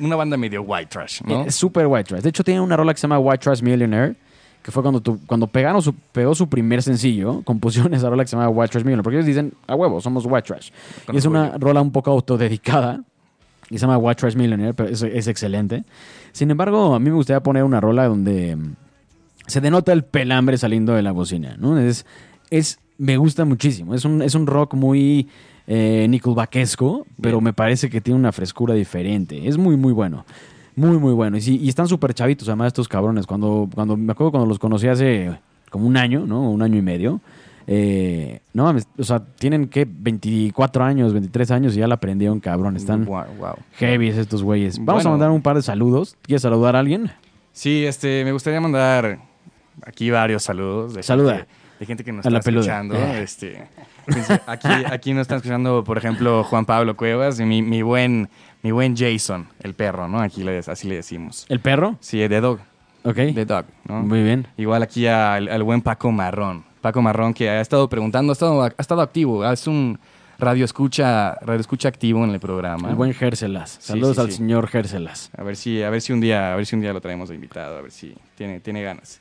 Una 0.00 0.16
banda 0.16 0.36
medio 0.36 0.62
white 0.62 0.86
trash, 0.90 1.20
¿no? 1.22 1.44
Es 1.44 1.54
súper 1.54 1.86
white 1.86 2.04
trash. 2.08 2.22
De 2.22 2.30
hecho, 2.30 2.42
tiene 2.42 2.60
una 2.60 2.76
rola 2.76 2.94
que 2.94 2.98
se 3.00 3.02
llama 3.02 3.18
White 3.18 3.42
Trash 3.42 3.60
Millionaire, 3.62 4.14
que 4.62 4.70
fue 4.72 4.82
cuando, 4.82 5.00
tu- 5.00 5.20
cuando 5.26 5.46
pegaron 5.46 5.82
su, 5.82 5.92
pegó 5.94 6.34
su 6.34 6.48
primer 6.48 6.82
sencillo, 6.82 7.42
compusieron 7.44 7.92
esa 7.92 8.08
rola 8.08 8.24
que 8.24 8.28
se 8.28 8.36
llama 8.36 8.48
White 8.48 8.72
Trash 8.72 8.82
Millionaire, 8.84 9.02
porque 9.02 9.16
ellos 9.16 9.26
dicen, 9.26 9.52
a 9.66 9.74
huevo, 9.74 10.00
somos 10.00 10.24
white 10.26 10.42
trash. 10.46 10.70
y 11.12 11.16
es 11.18 11.24
una 11.26 11.52
yo. 11.52 11.58
rola 11.58 11.82
un 11.82 11.92
poco 11.92 12.10
autodedicada, 12.10 13.02
y 13.68 13.74
se 13.74 13.80
llama 13.82 13.98
White 13.98 14.20
Trash 14.20 14.34
Millionaire, 14.36 14.72
pero 14.74 14.88
es, 14.88 15.02
es 15.02 15.26
excelente. 15.26 15.84
Sin 16.32 16.50
embargo, 16.50 16.94
a 16.94 16.98
mí 16.98 17.10
me 17.10 17.16
gustaría 17.16 17.42
poner 17.42 17.62
una 17.64 17.80
rola 17.80 18.06
donde 18.08 18.56
mm, 18.56 18.74
se 19.46 19.60
denota 19.60 19.92
el 19.92 20.04
pelambre 20.04 20.56
saliendo 20.56 20.94
de 20.94 21.02
la 21.02 21.12
bocina, 21.12 21.56
¿no? 21.58 21.78
Es, 21.78 22.06
es, 22.50 22.78
me 22.98 23.16
gusta 23.16 23.44
muchísimo. 23.44 23.94
Es 23.94 24.04
un, 24.04 24.22
es 24.22 24.34
un 24.34 24.46
rock 24.46 24.74
muy 24.74 25.28
eh, 25.66 26.06
nickelbackesco, 26.08 27.06
pero 27.20 27.40
me 27.40 27.52
parece 27.52 27.88
que 27.90 28.00
tiene 28.00 28.18
una 28.20 28.32
frescura 28.32 28.74
diferente. 28.74 29.48
Es 29.48 29.58
muy, 29.58 29.76
muy 29.76 29.92
bueno. 29.92 30.24
Muy, 30.74 30.98
muy 30.98 31.12
bueno. 31.14 31.36
Y, 31.36 31.40
sí, 31.40 31.58
y 31.62 31.68
están 31.68 31.88
súper 31.88 32.12
chavitos, 32.14 32.48
además, 32.48 32.68
estos 32.68 32.88
cabrones. 32.88 33.26
Cuando, 33.26 33.68
cuando 33.74 33.96
me 33.96 34.12
acuerdo 34.12 34.30
cuando 34.32 34.46
los 34.48 34.58
conocí 34.58 34.86
hace 34.88 35.38
como 35.70 35.86
un 35.86 35.96
año, 35.96 36.26
¿no? 36.26 36.50
Un 36.50 36.62
año 36.62 36.76
y 36.78 36.82
medio. 36.82 37.20
Eh, 37.68 38.40
no 38.52 38.62
mames, 38.64 38.86
o 38.96 39.02
sea, 39.02 39.18
tienen 39.18 39.66
que 39.66 39.84
24 39.90 40.84
años, 40.84 41.12
23 41.12 41.50
años 41.50 41.74
y 41.76 41.80
ya 41.80 41.88
la 41.88 41.96
aprendieron, 41.96 42.38
cabrón. 42.40 42.76
Están 42.76 43.04
Wow, 43.04 43.24
wow. 43.38 43.54
heavy 43.72 44.08
estos 44.08 44.42
güeyes. 44.42 44.78
Vamos 44.78 45.02
Bueno. 45.02 45.08
a 45.08 45.12
mandar 45.12 45.30
un 45.30 45.42
par 45.42 45.56
de 45.56 45.62
saludos. 45.62 46.16
¿Quieres 46.22 46.42
saludar 46.42 46.76
a 46.76 46.80
alguien? 46.80 47.10
Sí, 47.52 47.84
este, 47.84 48.22
me 48.24 48.32
gustaría 48.32 48.60
mandar 48.60 49.18
aquí 49.84 50.10
varios 50.10 50.42
saludos. 50.44 50.94
De 50.94 51.02
Saluda. 51.02 51.38
Gente, 51.38 51.48
de 51.78 51.86
gente 51.86 52.04
que 52.04 52.12
nos 52.12 52.24
A 52.26 52.28
está 52.28 52.50
escuchando. 52.50 52.94
Eh. 52.94 53.22
Este, 53.22 53.66
aquí, 54.46 54.68
aquí 54.90 55.12
nos 55.12 55.22
están 55.22 55.36
escuchando, 55.36 55.84
por 55.84 55.98
ejemplo, 55.98 56.44
Juan 56.44 56.64
Pablo 56.64 56.96
Cuevas 56.96 57.38
y 57.40 57.44
mi, 57.44 57.62
mi 57.62 57.82
buen, 57.82 58.28
mi 58.62 58.70
buen 58.70 58.96
Jason, 58.96 59.48
el 59.62 59.74
perro, 59.74 60.08
¿no? 60.08 60.20
Aquí 60.20 60.42
le, 60.42 60.58
así 60.58 60.88
le 60.88 60.96
decimos. 60.96 61.46
¿El 61.48 61.60
perro? 61.60 61.96
Sí, 62.00 62.18
de 62.18 62.40
Dog. 62.40 62.60
Ok. 63.04 63.16
De 63.16 63.44
Dog, 63.44 63.66
¿no? 63.88 64.02
Muy 64.02 64.22
bien. 64.22 64.46
Igual 64.56 64.82
aquí 64.82 65.06
al, 65.06 65.48
al 65.48 65.62
buen 65.62 65.82
Paco 65.82 66.10
Marrón. 66.10 66.64
Paco 66.80 67.02
Marrón 67.02 67.34
que 67.34 67.48
ha 67.48 67.60
estado 67.60 67.88
preguntando, 67.88 68.32
ha 68.32 68.34
estado, 68.34 68.62
ha 68.62 68.72
estado 68.78 69.00
activo. 69.00 69.44
Es 69.50 69.66
un 69.66 69.98
radio 70.38 70.64
escucha, 70.64 71.34
radio 71.40 71.60
escucha 71.60 71.88
activo 71.88 72.24
en 72.24 72.30
el 72.30 72.40
programa. 72.40 72.90
El 72.90 72.94
buen 72.94 73.12
Gérselas. 73.14 73.78
Sí, 73.80 73.88
Saludos 73.88 74.16
sí, 74.16 74.20
al 74.22 74.30
sí. 74.30 74.36
señor 74.38 74.68
Gérselas. 74.68 75.30
A 75.36 75.42
ver 75.42 75.56
si, 75.56 75.82
a 75.82 75.90
ver 75.90 76.00
si 76.00 76.12
un 76.12 76.20
día, 76.20 76.52
a 76.52 76.56
ver 76.56 76.66
si 76.66 76.76
un 76.76 76.82
día 76.82 76.92
lo 76.92 77.00
traemos 77.00 77.28
de 77.28 77.34
invitado, 77.34 77.78
a 77.78 77.82
ver 77.82 77.90
si 77.90 78.14
tiene, 78.34 78.60
tiene 78.60 78.82
ganas. 78.82 79.20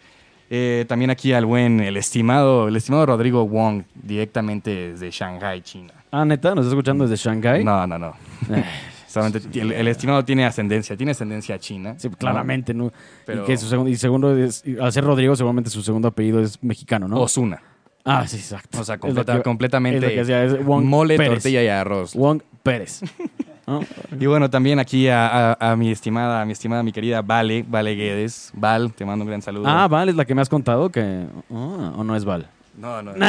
Eh, 0.49 0.85
también 0.87 1.09
aquí 1.09 1.33
al 1.33 1.45
buen, 1.45 1.79
el 1.79 1.97
estimado, 1.97 2.67
el 2.67 2.75
estimado 2.75 3.05
Rodrigo 3.07 3.47
Wong, 3.47 3.83
directamente 3.95 4.91
desde 4.91 5.09
Shanghai, 5.11 5.61
China. 5.61 5.93
Ah, 6.11 6.23
neta, 6.23 6.53
¿nos 6.55 6.65
está 6.65 6.75
escuchando 6.75 7.07
desde 7.07 7.23
Shanghái? 7.23 7.63
No, 7.63 7.85
no, 7.87 7.97
no. 7.97 8.13
Eh, 8.53 8.63
Solamente 9.07 9.59
el, 9.59 9.71
el 9.71 9.87
estimado 9.87 10.23
tiene 10.25 10.45
ascendencia, 10.45 10.95
tiene 10.97 11.13
ascendencia 11.13 11.57
china. 11.57 11.95
sí, 11.97 12.09
claramente, 12.09 12.73
¿no? 12.73 12.91
Pero- 13.25 13.43
Y 13.43 13.45
que 13.45 13.57
su 13.57 13.67
segundo, 13.67 13.89
y 13.89 13.95
segundo 13.95 14.37
es, 14.37 14.61
y 14.65 14.77
al 14.77 14.91
ser 14.91 15.05
Rodrigo, 15.05 15.35
seguramente 15.37 15.69
su 15.69 15.81
segundo 15.81 16.09
apellido 16.09 16.41
es 16.41 16.61
mexicano, 16.61 17.07
¿no? 17.07 17.21
Osuna. 17.21 17.61
ah, 18.03 18.27
sí, 18.27 18.35
exacto. 18.37 18.81
O 18.81 18.83
sea, 18.83 18.95
Es 18.95 19.01
completa- 19.01 19.37
que- 19.37 19.41
completamente 19.43 20.19
es 20.19 20.27
es 20.29 20.65
Wong 20.65 20.83
mole, 20.85 21.15
Pérez. 21.17 21.33
tortilla 21.35 21.63
y 21.63 21.67
arroz. 21.69 22.13
Wong 22.13 22.41
Pérez. 22.61 23.01
¿no? 23.67 23.81
Y 24.19 24.25
bueno, 24.25 24.49
también 24.49 24.79
aquí 24.79 25.07
a, 25.07 25.51
a- 25.53 25.71
a 25.71 25.75
mi 25.75 25.91
estimada, 25.91 26.41
a 26.41 26.45
mi 26.45 26.51
estimada, 26.53 26.83
mi 26.83 26.91
querida 26.91 27.21
Vale, 27.21 27.65
Vale 27.67 27.95
Guedes. 27.95 28.51
Val, 28.53 28.93
te 28.93 29.05
mando 29.05 29.23
un 29.23 29.29
gran 29.29 29.41
saludo. 29.41 29.65
Ah, 29.67 29.87
Val 29.87 30.09
es 30.09 30.15
la 30.15 30.25
que 30.25 30.35
me 30.35 30.41
has 30.41 30.49
contado 30.49 30.89
que... 30.89 31.25
ah, 31.53 31.93
¿O 31.95 32.03
no 32.03 32.15
es 32.15 32.25
Val? 32.25 32.47
no, 32.77 33.01
no. 33.01 33.13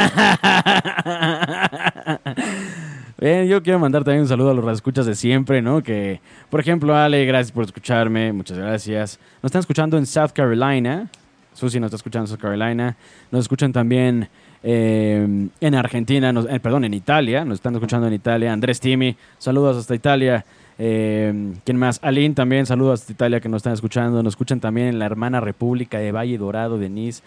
Bien, 3.19 3.47
yo 3.47 3.63
quiero 3.63 3.79
mandar 3.79 4.03
también 4.03 4.21
un 4.21 4.27
saludo 4.27 4.51
a 4.51 4.53
los 4.53 4.73
escuchas 4.73 5.05
de 5.07 5.15
siempre, 5.15 5.61
¿no? 5.61 5.81
Que, 5.81 6.21
por 6.51 6.59
ejemplo, 6.59 6.95
Ale, 6.95 7.25
gracias 7.25 7.51
por 7.51 7.63
escucharme, 7.65 8.31
muchas 8.31 8.57
gracias. 8.59 9.19
Nos 9.41 9.49
están 9.49 9.61
escuchando 9.61 9.97
en 9.97 10.05
South 10.05 10.31
Carolina. 10.33 11.07
Susi 11.53 11.79
nos 11.79 11.87
está 11.87 11.95
escuchando 11.95 12.25
en 12.25 12.27
South 12.29 12.39
Carolina. 12.41 12.95
Nos 13.31 13.41
escuchan 13.41 13.73
también 13.73 14.29
eh, 14.69 15.47
en 15.61 15.75
Argentina, 15.75 16.33
nos- 16.33 16.45
eh, 16.49 16.59
perdón, 16.59 16.83
en 16.83 16.93
Italia. 16.93 17.45
Nos 17.45 17.55
están 17.55 17.73
escuchando 17.75 18.05
en 18.07 18.13
Italia. 18.13 18.51
Andrés 18.51 18.81
Timi, 18.81 19.15
saludos 19.37 19.77
hasta 19.77 19.95
Italia. 19.95 20.43
Eh, 20.77 21.53
¿Quién 21.63 21.77
más? 21.77 21.99
Aline 22.03 22.35
también, 22.35 22.65
saludos 22.65 22.99
hasta 22.99 23.13
Italia 23.13 23.39
que 23.39 23.47
nos 23.47 23.59
están 23.59 23.73
escuchando. 23.73 24.21
Nos 24.21 24.33
escuchan 24.33 24.59
también 24.59 24.87
en 24.87 24.99
la 24.99 25.05
hermana 25.05 25.39
República 25.39 25.99
de 25.99 26.11
Valle 26.11 26.37
Dorado, 26.37 26.77
Denise. 26.77 27.23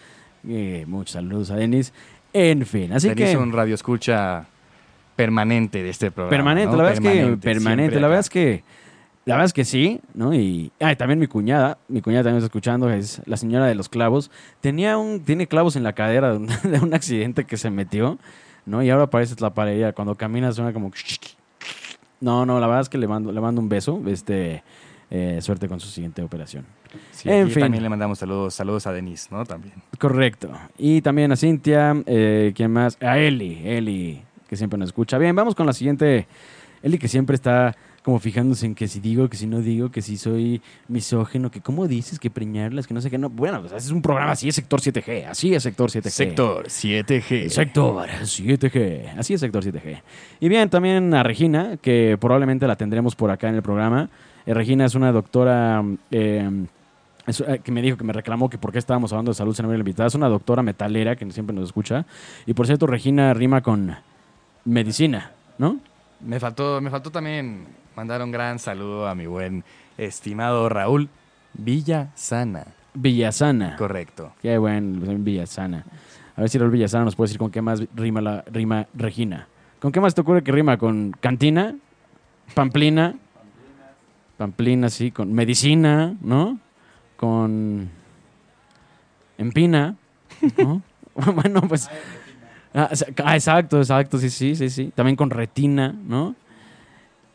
Muchos 0.86 1.12
saludos 1.12 1.50
a 1.50 1.56
Denise. 1.56 1.92
En 2.34 2.66
fin, 2.66 2.92
así 2.92 3.08
Tenés 3.08 3.30
que... 3.30 3.36
un 3.38 3.52
radio 3.52 3.74
escucha 3.74 4.44
permanente 5.16 5.82
de 5.82 5.88
este 5.90 6.10
programa. 6.10 6.30
Permanente, 6.30 6.70
¿no? 6.70 6.76
la 6.76 6.82
verdad 6.90 7.04
es 7.04 7.10
que 7.30 7.36
Permanente, 7.38 8.00
la 8.00 8.06
verdad 8.08 8.20
es 8.20 8.30
que 8.30 8.62
la 9.26 9.34
verdad 9.34 9.46
es 9.46 9.52
que 9.52 9.64
sí, 9.64 10.00
¿no? 10.14 10.34
Y 10.34 10.72
ah, 10.80 10.92
y 10.92 10.96
también 10.96 11.18
mi 11.18 11.26
cuñada, 11.26 11.78
mi 11.88 12.00
cuñada 12.00 12.24
también 12.24 12.38
está 12.38 12.46
escuchando, 12.46 12.90
es 12.90 13.20
la 13.26 13.36
señora 13.36 13.66
de 13.66 13.74
los 13.74 13.88
clavos. 13.88 14.30
Tenía 14.60 14.96
un 14.98 15.20
tiene 15.20 15.46
clavos 15.46 15.76
en 15.76 15.82
la 15.82 15.92
cadera 15.92 16.32
de 16.32 16.38
un, 16.38 16.46
de 16.64 16.80
un 16.80 16.94
accidente 16.94 17.44
que 17.44 17.56
se 17.56 17.70
metió, 17.70 18.18
¿no? 18.66 18.82
Y 18.82 18.90
ahora 18.90 19.08
parece 19.08 19.34
la 19.40 19.50
pared, 19.50 19.92
cuando 19.94 20.14
camina 20.14 20.52
suena 20.52 20.72
como 20.72 20.90
No, 22.20 22.44
no, 22.44 22.60
la 22.60 22.66
verdad 22.66 22.82
es 22.82 22.88
que 22.88 22.98
le 22.98 23.08
mando 23.08 23.32
le 23.32 23.40
mando 23.40 23.60
un 23.60 23.68
beso, 23.68 24.02
este 24.06 24.62
eh, 25.10 25.38
suerte 25.42 25.68
con 25.68 25.80
su 25.80 25.88
siguiente 25.88 26.22
operación. 26.22 26.64
Sí, 27.12 27.28
En 27.28 27.50
fin. 27.50 27.62
también 27.62 27.82
le 27.82 27.88
mandamos 27.88 28.18
saludos, 28.18 28.54
saludos 28.54 28.86
a 28.86 28.92
Denise, 28.92 29.28
¿no? 29.30 29.44
También. 29.44 29.74
Correcto. 29.98 30.50
Y 30.78 31.02
también 31.02 31.30
a 31.32 31.36
Cintia, 31.36 31.94
eh, 32.06 32.52
¿quién 32.54 32.72
más? 32.72 32.96
A 33.02 33.18
Eli, 33.18 33.60
Eli, 33.64 34.22
que 34.48 34.56
siempre 34.56 34.78
nos 34.78 34.88
escucha. 34.88 35.18
Bien, 35.18 35.34
vamos 35.36 35.54
con 35.54 35.66
la 35.66 35.72
siguiente. 35.72 36.26
Eli, 36.82 36.98
que 36.98 37.08
siempre 37.08 37.34
está 37.34 37.76
como 38.02 38.18
fijándose 38.18 38.66
en 38.66 38.74
que 38.74 38.88
si 38.88 39.00
digo, 39.00 39.28
que 39.28 39.36
si 39.36 39.46
no 39.46 39.60
digo, 39.60 39.90
que 39.90 40.00
si 40.00 40.16
soy 40.16 40.62
misógeno, 40.88 41.50
que 41.50 41.60
cómo 41.60 41.86
dices, 41.86 42.18
que 42.18 42.30
preñarlas, 42.30 42.86
que 42.86 42.94
no 42.94 43.00
sé 43.00 43.10
qué. 43.10 43.18
No. 43.18 43.28
Bueno, 43.28 43.60
pues 43.60 43.72
es 43.84 43.90
un 43.90 44.00
programa, 44.00 44.32
así 44.32 44.48
es 44.48 44.54
Sector 44.54 44.80
7G, 44.80 45.26
así 45.26 45.54
es 45.54 45.62
Sector 45.62 45.90
7G. 45.90 46.10
Sector 46.10 46.66
7G. 46.66 47.48
Sector 47.48 48.08
7G. 48.08 49.18
Así 49.18 49.34
es 49.34 49.40
Sector 49.40 49.64
7G. 49.64 50.02
Y 50.40 50.48
bien, 50.48 50.70
también 50.70 51.12
a 51.14 51.22
Regina, 51.22 51.76
que 51.76 52.16
probablemente 52.18 52.66
la 52.66 52.76
tendremos 52.76 53.14
por 53.14 53.30
acá 53.30 53.48
en 53.48 53.56
el 53.56 53.62
programa. 53.62 54.08
Eh, 54.46 54.54
Regina 54.54 54.86
es 54.86 54.94
una 54.94 55.12
doctora 55.12 55.84
eh, 56.10 56.66
es, 57.26 57.40
eh, 57.40 57.60
que 57.62 57.72
me 57.72 57.82
dijo 57.82 57.96
que 57.96 58.04
me 58.04 58.12
reclamó 58.12 58.48
que 58.48 58.58
por 58.58 58.72
qué 58.72 58.78
estábamos 58.78 59.12
hablando 59.12 59.30
de 59.30 59.34
salud 59.34 59.54
se 59.54 59.62
no 59.62 59.70
la 59.70 59.78
invitada. 59.78 60.08
Es 60.08 60.14
una 60.14 60.28
doctora 60.28 60.62
metalera 60.62 61.16
que 61.16 61.30
siempre 61.30 61.54
nos 61.54 61.66
escucha. 61.66 62.06
Y 62.46 62.54
por 62.54 62.66
cierto, 62.66 62.86
Regina 62.86 63.34
rima 63.34 63.62
con 63.62 63.94
medicina, 64.64 65.32
¿no? 65.58 65.78
Me 66.20 66.38
faltó, 66.38 66.80
me 66.80 66.90
faltó 66.90 67.10
también 67.10 67.66
mandar 68.00 68.22
un 68.22 68.30
gran 68.30 68.58
saludo 68.58 69.06
a 69.06 69.14
mi 69.14 69.26
buen 69.26 69.62
estimado 69.98 70.70
Raúl 70.70 71.10
Villasana. 71.52 72.64
Villasana. 72.94 73.76
Correcto. 73.76 74.32
Qué 74.40 74.56
buen 74.56 75.22
Villasana. 75.22 75.84
A 76.34 76.40
ver 76.40 76.48
si 76.48 76.56
Raúl 76.56 76.70
Villasana 76.70 77.04
nos 77.04 77.14
puede 77.14 77.26
decir 77.26 77.38
con 77.38 77.50
qué 77.50 77.60
más 77.60 77.82
rima 77.94 78.22
la 78.22 78.42
rima 78.50 78.86
Regina. 78.94 79.48
¿Con 79.80 79.92
qué 79.92 80.00
más 80.00 80.14
te 80.14 80.22
ocurre 80.22 80.42
que 80.42 80.50
rima? 80.50 80.78
¿Con 80.78 81.14
cantina? 81.20 81.76
¿Pamplina? 82.54 83.16
Pamplina, 84.38 84.88
sí. 84.88 85.10
Con 85.10 85.34
medicina, 85.34 86.14
¿no? 86.22 86.58
Con 87.18 87.90
empina, 89.36 89.96
¿no? 90.56 90.80
bueno, 91.34 91.60
pues... 91.68 91.90
Ah, 92.72 92.88
ah, 93.24 93.34
exacto, 93.34 93.76
exacto, 93.76 94.16
sí, 94.16 94.30
sí, 94.30 94.56
sí, 94.56 94.70
sí. 94.70 94.90
También 94.94 95.16
con 95.16 95.28
retina, 95.28 95.94
¿no? 96.08 96.34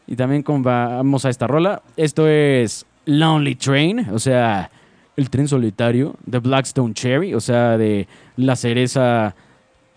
Y 0.08 0.16
también 0.16 0.44
con 0.44 0.62
vamos 0.64 1.26
a 1.26 1.30
esta 1.30 1.48
rola. 1.48 1.82
Esto 1.98 2.28
es 2.28 2.86
Lonely 3.06 3.56
Train, 3.56 4.08
o 4.12 4.20
sea, 4.20 4.70
el 5.18 5.30
tren 5.30 5.48
solitario 5.48 6.16
de 6.26 6.40
Blackstone 6.40 6.94
Cherry, 6.94 7.34
o 7.34 7.40
sea, 7.42 7.78
de 7.78 8.08
la 8.38 8.56
cereza 8.56 9.36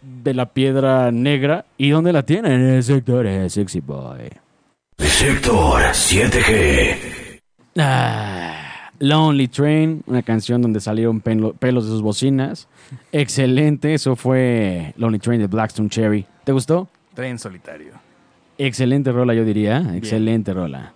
de 0.01 0.33
la 0.35 0.47
piedra 0.47 1.11
negra. 1.12 1.64
¿Y 1.77 1.90
dónde 1.90 2.12
la 2.12 2.23
tienen? 2.23 2.53
En 2.53 2.68
el 2.77 2.83
sector 2.83 3.27
de 3.27 3.51
Sexy 3.51 3.81
Boy. 3.81 4.31
Sector 4.99 5.83
7G. 5.92 6.97
Ah, 7.77 8.90
Lonely 8.99 9.49
Train, 9.49 10.03
una 10.07 10.23
canción 10.23 10.61
donde 10.62 10.81
salieron 10.81 11.21
pelo- 11.23 11.55
pelos 11.55 11.85
de 11.85 11.90
sus 11.90 12.03
bocinas. 12.03 12.66
Excelente, 13.12 13.94
eso 13.94 14.16
fue 14.16 14.92
Lonely 14.97 15.18
Train 15.18 15.40
de 15.40 15.47
Blackstone 15.47 15.88
Cherry. 15.88 16.27
¿Te 16.44 16.53
gustó? 16.53 16.88
Tren 17.14 17.38
solitario. 17.38 17.92
Excelente 18.59 19.12
rola, 19.12 19.35
yo 19.35 19.44
diría. 19.44 19.94
Excelente 19.94 20.53
rola. 20.53 20.92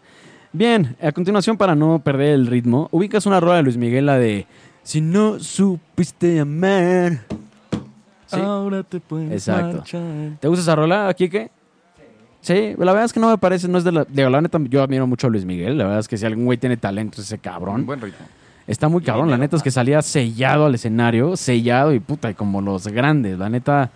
Bien, 0.52 0.96
a 1.00 1.12
continuación, 1.12 1.56
para 1.56 1.74
no 1.74 2.00
perder 2.00 2.34
el 2.34 2.46
ritmo, 2.46 2.88
ubicas 2.90 3.24
una 3.24 3.40
rola 3.40 3.56
de 3.56 3.62
Luis 3.62 3.78
Miguel, 3.78 4.04
la 4.04 4.18
de 4.18 4.46
Si 4.82 5.00
no 5.00 5.38
supiste 5.38 6.40
amar. 6.40 7.20
¿Sí? 8.26 8.40
Ahora 8.40 8.82
te 8.82 9.00
puedes 9.00 9.32
Exacto. 9.32 9.76
marchar. 9.78 10.02
¿Te 10.40 10.48
gusta 10.48 10.62
esa 10.62 10.74
rola, 10.74 11.12
Kike? 11.16 11.50
Sí, 12.40 12.74
la 12.76 12.92
verdad 12.92 13.04
es 13.04 13.12
que 13.12 13.20
no 13.20 13.30
me 13.30 13.38
parece, 13.38 13.68
no 13.68 13.78
es 13.78 13.84
de 13.84 13.92
la... 13.92 14.04
Digo, 14.04 14.28
la 14.28 14.40
neta, 14.40 14.58
yo 14.68 14.82
admiro 14.82 15.06
mucho 15.06 15.28
a 15.28 15.30
Luis 15.30 15.44
Miguel. 15.44 15.78
La 15.78 15.84
verdad 15.84 16.00
es 16.00 16.08
que 16.08 16.16
si 16.16 16.26
algún 16.26 16.44
güey 16.44 16.58
tiene 16.58 16.76
talento, 16.76 17.20
es 17.20 17.28
ese 17.28 17.38
cabrón. 17.38 17.86
Buen 17.86 18.00
ritmo. 18.00 18.26
Está 18.66 18.88
muy 18.88 19.02
cabrón. 19.02 19.30
La 19.30 19.38
neta 19.38 19.56
es 19.56 19.62
que 19.62 19.70
salía 19.70 20.02
sellado 20.02 20.66
al 20.66 20.74
escenario, 20.74 21.36
sellado 21.36 21.92
y 21.92 22.00
puta, 22.00 22.30
y 22.30 22.34
como 22.34 22.60
los 22.60 22.88
grandes. 22.88 23.38
La 23.38 23.48
neta, 23.48 23.90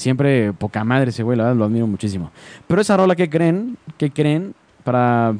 siempre 0.00 0.52
poca 0.54 0.82
madre 0.82 1.10
ese 1.10 1.22
güey, 1.22 1.36
la 1.36 1.44
verdad 1.44 1.58
lo 1.58 1.64
admiro 1.66 1.86
muchísimo. 1.86 2.30
Pero 2.66 2.80
esa 2.80 2.96
rola, 2.96 3.14
¿qué 3.14 3.28
creen? 3.28 3.76
¿Qué 3.98 4.10
creen? 4.10 4.54
Para, 4.82 5.34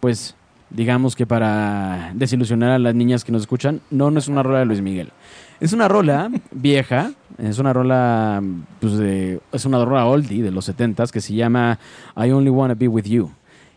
pues, 0.00 0.36
digamos 0.70 1.16
que 1.16 1.26
para 1.26 2.12
desilusionar 2.14 2.70
a 2.70 2.78
las 2.78 2.94
niñas 2.94 3.24
que 3.24 3.32
nos 3.32 3.42
escuchan, 3.42 3.80
no, 3.90 4.10
no 4.10 4.18
es 4.18 4.28
una 4.28 4.42
rola 4.42 4.60
de 4.60 4.66
Luis 4.66 4.80
Miguel. 4.80 5.10
Es 5.58 5.72
una 5.72 5.88
rola 5.88 6.30
vieja, 6.52 7.10
es 7.38 7.58
una 7.58 7.72
rola, 7.72 8.42
pues, 8.80 8.96
de, 8.96 9.40
es 9.52 9.64
una 9.64 9.84
rola 9.84 10.06
oldie 10.06 10.42
de 10.42 10.52
los 10.52 10.68
70s 10.68 11.10
que 11.10 11.20
se 11.20 11.34
llama 11.34 11.78
I 12.16 12.30
Only 12.30 12.50
Wanna 12.50 12.74
Be 12.74 12.86
With 12.86 13.04
You. 13.04 13.30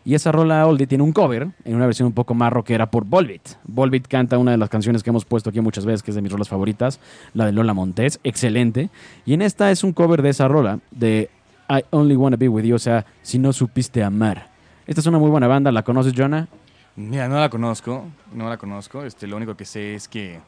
Y 0.04 0.14
esa 0.14 0.32
rola 0.32 0.66
oldie 0.66 0.86
tiene 0.86 1.04
un 1.04 1.12
cover 1.12 1.48
en 1.64 1.74
una 1.74 1.84
versión 1.84 2.06
un 2.06 2.12
poco 2.12 2.34
más 2.34 2.52
rockera 2.52 2.90
por 2.90 3.04
Volbeat. 3.04 3.56
Volbeat 3.64 4.06
canta 4.06 4.38
una 4.38 4.52
de 4.52 4.56
las 4.56 4.70
canciones 4.70 5.02
que 5.02 5.10
hemos 5.10 5.24
puesto 5.24 5.50
aquí 5.50 5.60
muchas 5.60 5.84
veces, 5.84 6.02
que 6.02 6.10
es 6.10 6.14
de 6.14 6.22
mis 6.22 6.32
rolas 6.32 6.48
favoritas, 6.48 7.00
la 7.34 7.46
de 7.46 7.52
Lola 7.52 7.74
Montes, 7.74 8.18
excelente. 8.24 8.88
Y 9.26 9.34
en 9.34 9.42
esta 9.42 9.70
es 9.70 9.84
un 9.84 9.92
cover 9.92 10.22
de 10.22 10.30
esa 10.30 10.48
rola, 10.48 10.78
de 10.90 11.28
I 11.68 11.84
Only 11.90 12.16
Wanna 12.16 12.36
Be 12.36 12.48
With 12.48 12.64
You, 12.64 12.76
o 12.76 12.78
sea, 12.78 13.04
si 13.22 13.38
no 13.38 13.52
supiste 13.52 14.02
amar. 14.02 14.48
Esta 14.86 15.00
es 15.02 15.06
una 15.06 15.18
muy 15.18 15.30
buena 15.30 15.46
banda, 15.46 15.70
¿la 15.70 15.82
conoces, 15.82 16.14
Jonah? 16.16 16.48
Mira, 16.96 17.28
no 17.28 17.38
la 17.38 17.48
conozco, 17.50 18.06
no 18.34 18.48
la 18.48 18.56
conozco. 18.56 19.04
Este, 19.04 19.26
lo 19.26 19.36
único 19.36 19.54
que 19.56 19.64
sé 19.64 19.94
es 19.94 20.08
que 20.08 20.40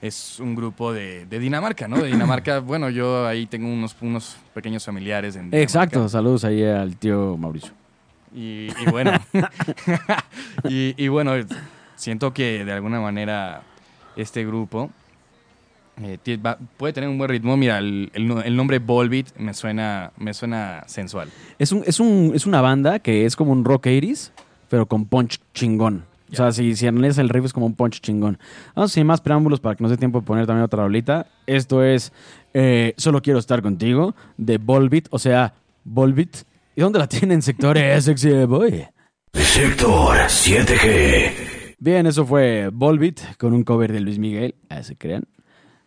es 0.00 0.38
un 0.40 0.54
grupo 0.54 0.92
de, 0.92 1.26
de 1.26 1.38
Dinamarca, 1.38 1.88
¿no? 1.88 1.98
De 1.98 2.06
Dinamarca, 2.06 2.60
bueno, 2.60 2.88
yo 2.88 3.26
ahí 3.26 3.46
tengo 3.46 3.68
unos, 3.68 3.96
unos 4.00 4.36
pequeños 4.54 4.84
familiares 4.84 5.34
en 5.36 5.50
Dinamarca. 5.50 5.62
Exacto, 5.62 6.08
saludos 6.08 6.44
ahí 6.44 6.64
al 6.64 6.96
tío 6.96 7.36
Mauricio. 7.36 7.72
Y, 8.34 8.68
y 8.80 8.90
bueno, 8.90 9.12
y, 10.68 10.94
y 11.02 11.08
bueno, 11.08 11.32
siento 11.94 12.32
que 12.32 12.64
de 12.64 12.72
alguna 12.72 13.00
manera 13.00 13.62
este 14.16 14.44
grupo 14.44 14.90
eh, 16.02 16.18
puede 16.76 16.92
tener 16.92 17.08
un 17.08 17.18
buen 17.18 17.30
ritmo. 17.30 17.56
Mira, 17.56 17.78
el, 17.78 18.10
el 18.14 18.28
no- 18.28 18.42
el 18.42 18.56
nombre 18.56 18.78
Volbeat 18.78 19.36
me 19.38 19.54
suena, 19.54 20.12
me 20.18 20.34
suena 20.34 20.84
sensual. 20.86 21.30
Es, 21.58 21.72
un, 21.72 21.82
es, 21.86 22.00
un, 22.00 22.32
es 22.34 22.46
una 22.46 22.60
banda 22.60 22.98
que 22.98 23.24
es 23.24 23.36
como 23.36 23.52
un 23.52 23.64
rock 23.64 23.86
80s, 23.86 24.30
pero 24.68 24.86
con 24.86 25.06
punch 25.06 25.40
chingón. 25.54 26.04
O 26.32 26.34
sea, 26.34 26.50
si, 26.50 26.74
si 26.74 26.86
analizas 26.88 27.18
el 27.18 27.28
riff 27.28 27.44
es 27.46 27.52
como 27.52 27.66
un 27.66 27.74
punch 27.74 28.00
chingón. 28.00 28.38
Vamos 28.74 28.92
sin 28.92 29.06
más 29.06 29.20
preámbulos 29.20 29.60
para 29.60 29.76
que 29.76 29.82
nos 29.84 29.90
dé 29.92 29.96
tiempo 29.96 30.20
de 30.20 30.26
poner 30.26 30.44
también 30.46 30.64
otra 30.64 30.82
rolita. 30.82 31.28
Esto 31.46 31.84
es 31.84 32.12
eh, 32.52 32.94
Solo 32.96 33.22
quiero 33.22 33.38
estar 33.38 33.62
contigo 33.62 34.14
de 34.36 34.58
Volbeat, 34.58 35.06
o 35.10 35.18
sea, 35.18 35.54
Volbeat. 35.84 36.38
¿Y 36.78 36.82
dónde 36.82 36.98
la 36.98 37.08
tienen, 37.08 37.40
sectores 37.40 38.04
sexy 38.04 38.44
boy? 38.44 38.86
Sector 39.32 40.18
7G. 40.18 41.74
Bien, 41.78 42.06
eso 42.06 42.26
fue 42.26 42.68
Volbeat 42.70 43.38
con 43.38 43.54
un 43.54 43.64
cover 43.64 43.90
de 43.90 44.00
Luis 44.00 44.18
Miguel. 44.18 44.56
Ah, 44.68 44.82
se 44.82 44.94
crean. 44.94 45.24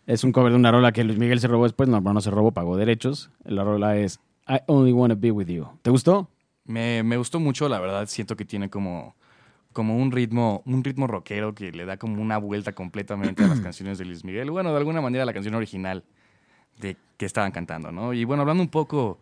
Es 0.07 0.23
un 0.23 0.31
cover 0.31 0.51
de 0.51 0.55
una 0.55 0.71
rola 0.71 0.91
que 0.91 1.03
Luis 1.03 1.19
Miguel 1.19 1.39
se 1.39 1.47
robó 1.47 1.65
después. 1.65 1.87
No, 1.87 2.01
no 2.01 2.21
se 2.21 2.31
robó, 2.31 2.53
pagó 2.53 2.75
derechos. 2.75 3.29
La 3.45 3.63
rola 3.63 3.97
es 3.97 4.19
I 4.47 4.61
Only 4.65 4.91
Wanna 4.91 5.13
Be 5.13 5.29
With 5.29 5.45
You. 5.45 5.67
¿Te 5.83 5.91
gustó? 5.91 6.27
Me, 6.65 7.03
me 7.03 7.17
gustó 7.17 7.39
mucho, 7.39 7.69
la 7.69 7.79
verdad. 7.79 8.07
Siento 8.07 8.35
que 8.35 8.45
tiene 8.45 8.71
como, 8.71 9.15
como 9.73 9.95
un 9.95 10.11
ritmo, 10.11 10.63
un 10.65 10.83
ritmo 10.83 11.05
rockero 11.05 11.53
que 11.53 11.71
le 11.71 11.85
da 11.85 11.97
como 11.97 12.19
una 12.19 12.39
vuelta 12.39 12.73
completamente 12.73 13.43
a 13.43 13.47
las 13.47 13.59
canciones 13.61 13.99
de 13.99 14.05
Luis 14.05 14.25
Miguel. 14.25 14.49
Bueno, 14.49 14.71
de 14.71 14.77
alguna 14.77 15.01
manera 15.01 15.23
la 15.23 15.33
canción 15.33 15.53
original 15.53 16.03
de 16.79 16.97
que 17.15 17.27
estaban 17.27 17.51
cantando, 17.51 17.91
¿no? 17.91 18.11
Y 18.11 18.23
bueno, 18.23 18.41
hablando 18.41 18.63
un 18.63 18.69
poco, 18.69 19.19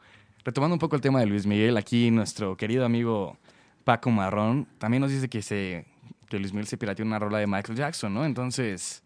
retomando 0.48 0.76
un 0.76 0.80
poco 0.80 0.96
el 0.96 1.02
tema 1.02 1.20
de 1.20 1.26
Luis 1.26 1.46
Miguel, 1.46 1.76
aquí 1.76 2.10
nuestro 2.10 2.56
querido 2.56 2.86
amigo 2.86 3.36
Paco 3.84 4.10
Marrón 4.12 4.66
también 4.78 5.02
nos 5.02 5.12
dice 5.12 5.28
que 5.28 5.42
se 5.42 5.86
que 6.30 6.40
Luis 6.40 6.54
Miguel 6.54 6.68
se 6.68 6.78
pirateó 6.78 7.06
una 7.06 7.20
rola 7.20 7.40
de 7.40 7.48
Michael 7.48 7.78
Jackson, 7.78 8.14
¿no? 8.14 8.24
Entonces, 8.24 9.04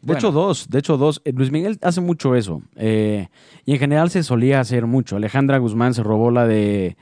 De 0.00 0.14
hecho, 0.14 0.32
dos. 0.32 0.70
De 0.70 0.78
hecho, 0.78 0.96
dos. 0.96 1.20
Eh, 1.26 1.32
Luis 1.34 1.50
Miguel 1.50 1.78
hace 1.82 2.00
mucho 2.00 2.34
eso. 2.34 2.62
Eh, 2.76 3.28
y 3.66 3.72
en 3.74 3.78
general 3.78 4.08
se 4.08 4.22
solía 4.22 4.60
hacer 4.60 4.86
mucho. 4.86 5.16
Alejandra 5.16 5.58
Guzmán 5.58 5.92
se 5.92 6.02
robó 6.02 6.30
la 6.30 6.46
de 6.46 6.96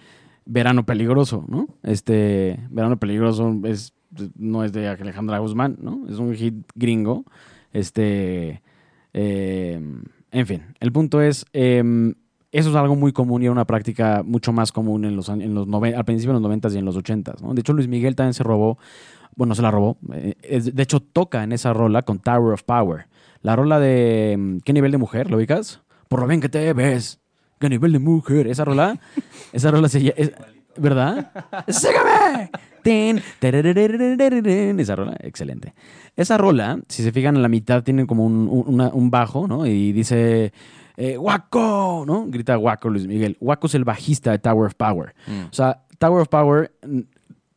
Verano 0.46 0.84
Peligroso, 0.84 1.44
¿no? 1.46 1.68
Este, 1.84 2.58
Verano 2.70 2.98
Peligroso 2.98 3.56
es, 3.64 3.94
no 4.34 4.64
es 4.64 4.72
de 4.72 4.88
Alejandra 4.88 5.38
Guzmán, 5.38 5.78
¿no? 5.80 6.08
Es 6.08 6.18
un 6.18 6.34
hit 6.34 6.54
gringo. 6.74 7.24
Este, 7.72 8.62
eh, 9.12 9.80
en 10.32 10.46
fin, 10.46 10.62
el 10.80 10.92
punto 10.92 11.22
es, 11.22 11.44
eh, 11.52 12.14
eso 12.52 12.70
es 12.70 12.76
algo 12.76 12.96
muy 12.96 13.12
común 13.12 13.42
y 13.42 13.46
era 13.46 13.52
una 13.52 13.64
práctica 13.66 14.22
mucho 14.24 14.52
más 14.52 14.72
común 14.72 15.04
en 15.04 15.16
los, 15.16 15.28
en 15.28 15.54
los 15.54 15.66
noven- 15.68 15.94
al 15.96 16.04
principio 16.04 16.30
de 16.30 16.34
los 16.34 16.42
90 16.42 16.68
y 16.70 16.76
en 16.78 16.84
los 16.84 16.96
80, 16.96 17.34
¿no? 17.42 17.54
De 17.54 17.60
hecho, 17.60 17.72
Luis 17.72 17.88
Miguel 17.88 18.16
también 18.16 18.34
se 18.34 18.42
robó 18.42 18.78
bueno, 19.36 19.54
se 19.54 19.62
la 19.62 19.70
robó. 19.70 19.96
Eh, 20.12 20.34
de 20.60 20.82
hecho, 20.82 21.00
toca 21.00 21.44
en 21.44 21.52
esa 21.52 21.72
rola 21.72 22.02
con 22.02 22.18
Tower 22.18 22.52
of 22.52 22.64
Power. 22.64 23.06
La 23.42 23.54
rola 23.56 23.78
de 23.78 24.36
mm, 24.38 24.58
¿Qué 24.64 24.72
nivel 24.72 24.90
de 24.90 24.98
mujer? 24.98 25.30
¿Lo 25.30 25.36
ubicas? 25.38 25.80
Por 26.08 26.20
lo 26.20 26.26
bien 26.26 26.40
que 26.40 26.48
te 26.48 26.72
ves. 26.74 27.20
¿Qué 27.60 27.68
nivel 27.70 27.92
de 27.92 28.00
mujer? 28.00 28.48
Esa 28.48 28.64
rola, 28.64 28.98
esa 29.52 29.70
rola 29.70 29.88
se 29.88 30.12
es- 30.16 30.32
¿Verdad? 30.76 31.30
¡Sígame! 31.68 32.50
Esa 34.80 34.96
rola, 34.96 35.16
excelente. 35.20 35.74
Esa 36.16 36.36
rola, 36.36 36.78
si 36.88 37.02
se 37.02 37.12
fijan 37.12 37.36
en 37.36 37.42
la 37.42 37.48
mitad, 37.48 37.82
tiene 37.82 38.06
como 38.06 38.24
un, 38.26 38.48
un- 38.50 38.64
una- 38.74 38.88
un 38.88 39.10
bajo, 39.10 39.46
¿no? 39.46 39.64
Y 39.66 39.92
dice, 39.92 40.52
eh, 41.00 41.16
¡Guaco! 41.16 42.04
¿No? 42.06 42.26
Grita 42.28 42.54
Guaco 42.56 42.88
Luis 42.90 43.06
Miguel. 43.06 43.36
Guaco 43.40 43.66
es 43.66 43.74
el 43.74 43.84
bajista 43.84 44.30
de 44.32 44.38
Tower 44.38 44.66
of 44.66 44.74
Power. 44.74 45.14
mm, 45.26 45.46
O 45.50 45.52
sea, 45.52 45.82
Tower 45.98 46.22
of 46.22 46.28
Power, 46.28 46.72
mm, 46.86 47.00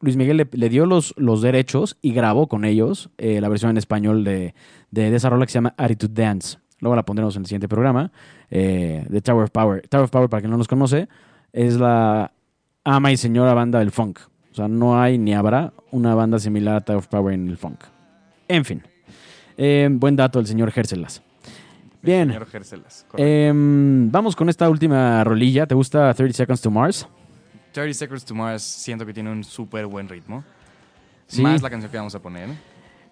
Luis 0.01 0.15
Miguel 0.17 0.37
le, 0.37 0.47
le 0.51 0.69
dio 0.69 0.85
los, 0.85 1.13
los 1.17 1.41
derechos 1.41 1.97
y 2.01 2.13
grabó 2.13 2.47
con 2.47 2.65
ellos 2.65 3.09
eh, 3.17 3.39
la 3.41 3.49
versión 3.49 3.71
en 3.71 3.77
español 3.77 4.23
de, 4.23 4.53
de, 4.91 5.09
de 5.11 5.15
esa 5.15 5.29
rola 5.29 5.45
que 5.45 5.51
se 5.51 5.57
llama 5.57 5.73
Attitude 5.77 6.13
Dance. 6.23 6.57
Luego 6.79 6.95
la 6.95 7.03
pondremos 7.03 7.35
en 7.35 7.41
el 7.43 7.45
siguiente 7.45 7.67
programa 7.69 8.11
eh, 8.49 9.05
de 9.09 9.21
Tower 9.21 9.43
of 9.45 9.51
Power. 9.51 9.87
Tower 9.87 10.03
of 10.05 10.11
Power, 10.11 10.29
para 10.29 10.41
quien 10.41 10.51
no 10.51 10.57
nos 10.57 10.67
conoce, 10.67 11.07
es 11.53 11.75
la 11.79 12.31
ama 12.83 13.11
y 13.11 13.17
señora 13.17 13.53
banda 13.53 13.79
del 13.79 13.91
funk. 13.91 14.19
O 14.51 14.55
sea, 14.55 14.67
no 14.67 14.99
hay 15.01 15.17
ni 15.17 15.33
habrá 15.33 15.73
una 15.91 16.13
banda 16.15 16.37
similar 16.39 16.75
a 16.75 16.81
Tower 16.81 16.99
of 16.99 17.07
Power 17.07 17.33
en 17.33 17.47
el 17.47 17.57
funk. 17.57 17.79
En 18.49 18.65
fin. 18.65 18.83
Eh, 19.57 19.87
buen 19.91 20.15
dato 20.15 20.39
del 20.39 20.47
señor 20.47 20.71
Gerselas. 20.71 21.21
Bien. 22.03 22.27
señor 22.27 22.45
Gerselas, 22.47 23.05
correcto. 23.07 23.25
Em, 23.25 24.11
vamos 24.11 24.35
con 24.35 24.49
esta 24.49 24.69
última 24.69 25.23
rolilla. 25.23 25.65
¿Te 25.65 25.73
gusta 25.73 26.13
30 26.13 26.35
Seconds 26.35 26.61
to 26.61 26.69
Mars? 26.69 27.07
30 27.71 27.93
Seconds 27.93 28.25
to 28.25 28.35
Mars 28.35 28.61
siento 28.61 29.05
que 29.05 29.13
tiene 29.13 29.31
un 29.31 29.43
súper 29.43 29.85
buen 29.87 30.09
ritmo. 30.09 30.43
Sí. 31.27 31.41
Más 31.41 31.61
la 31.61 31.69
canción 31.69 31.89
que 31.89 31.97
vamos 31.97 32.13
a 32.13 32.21
poner. 32.21 32.49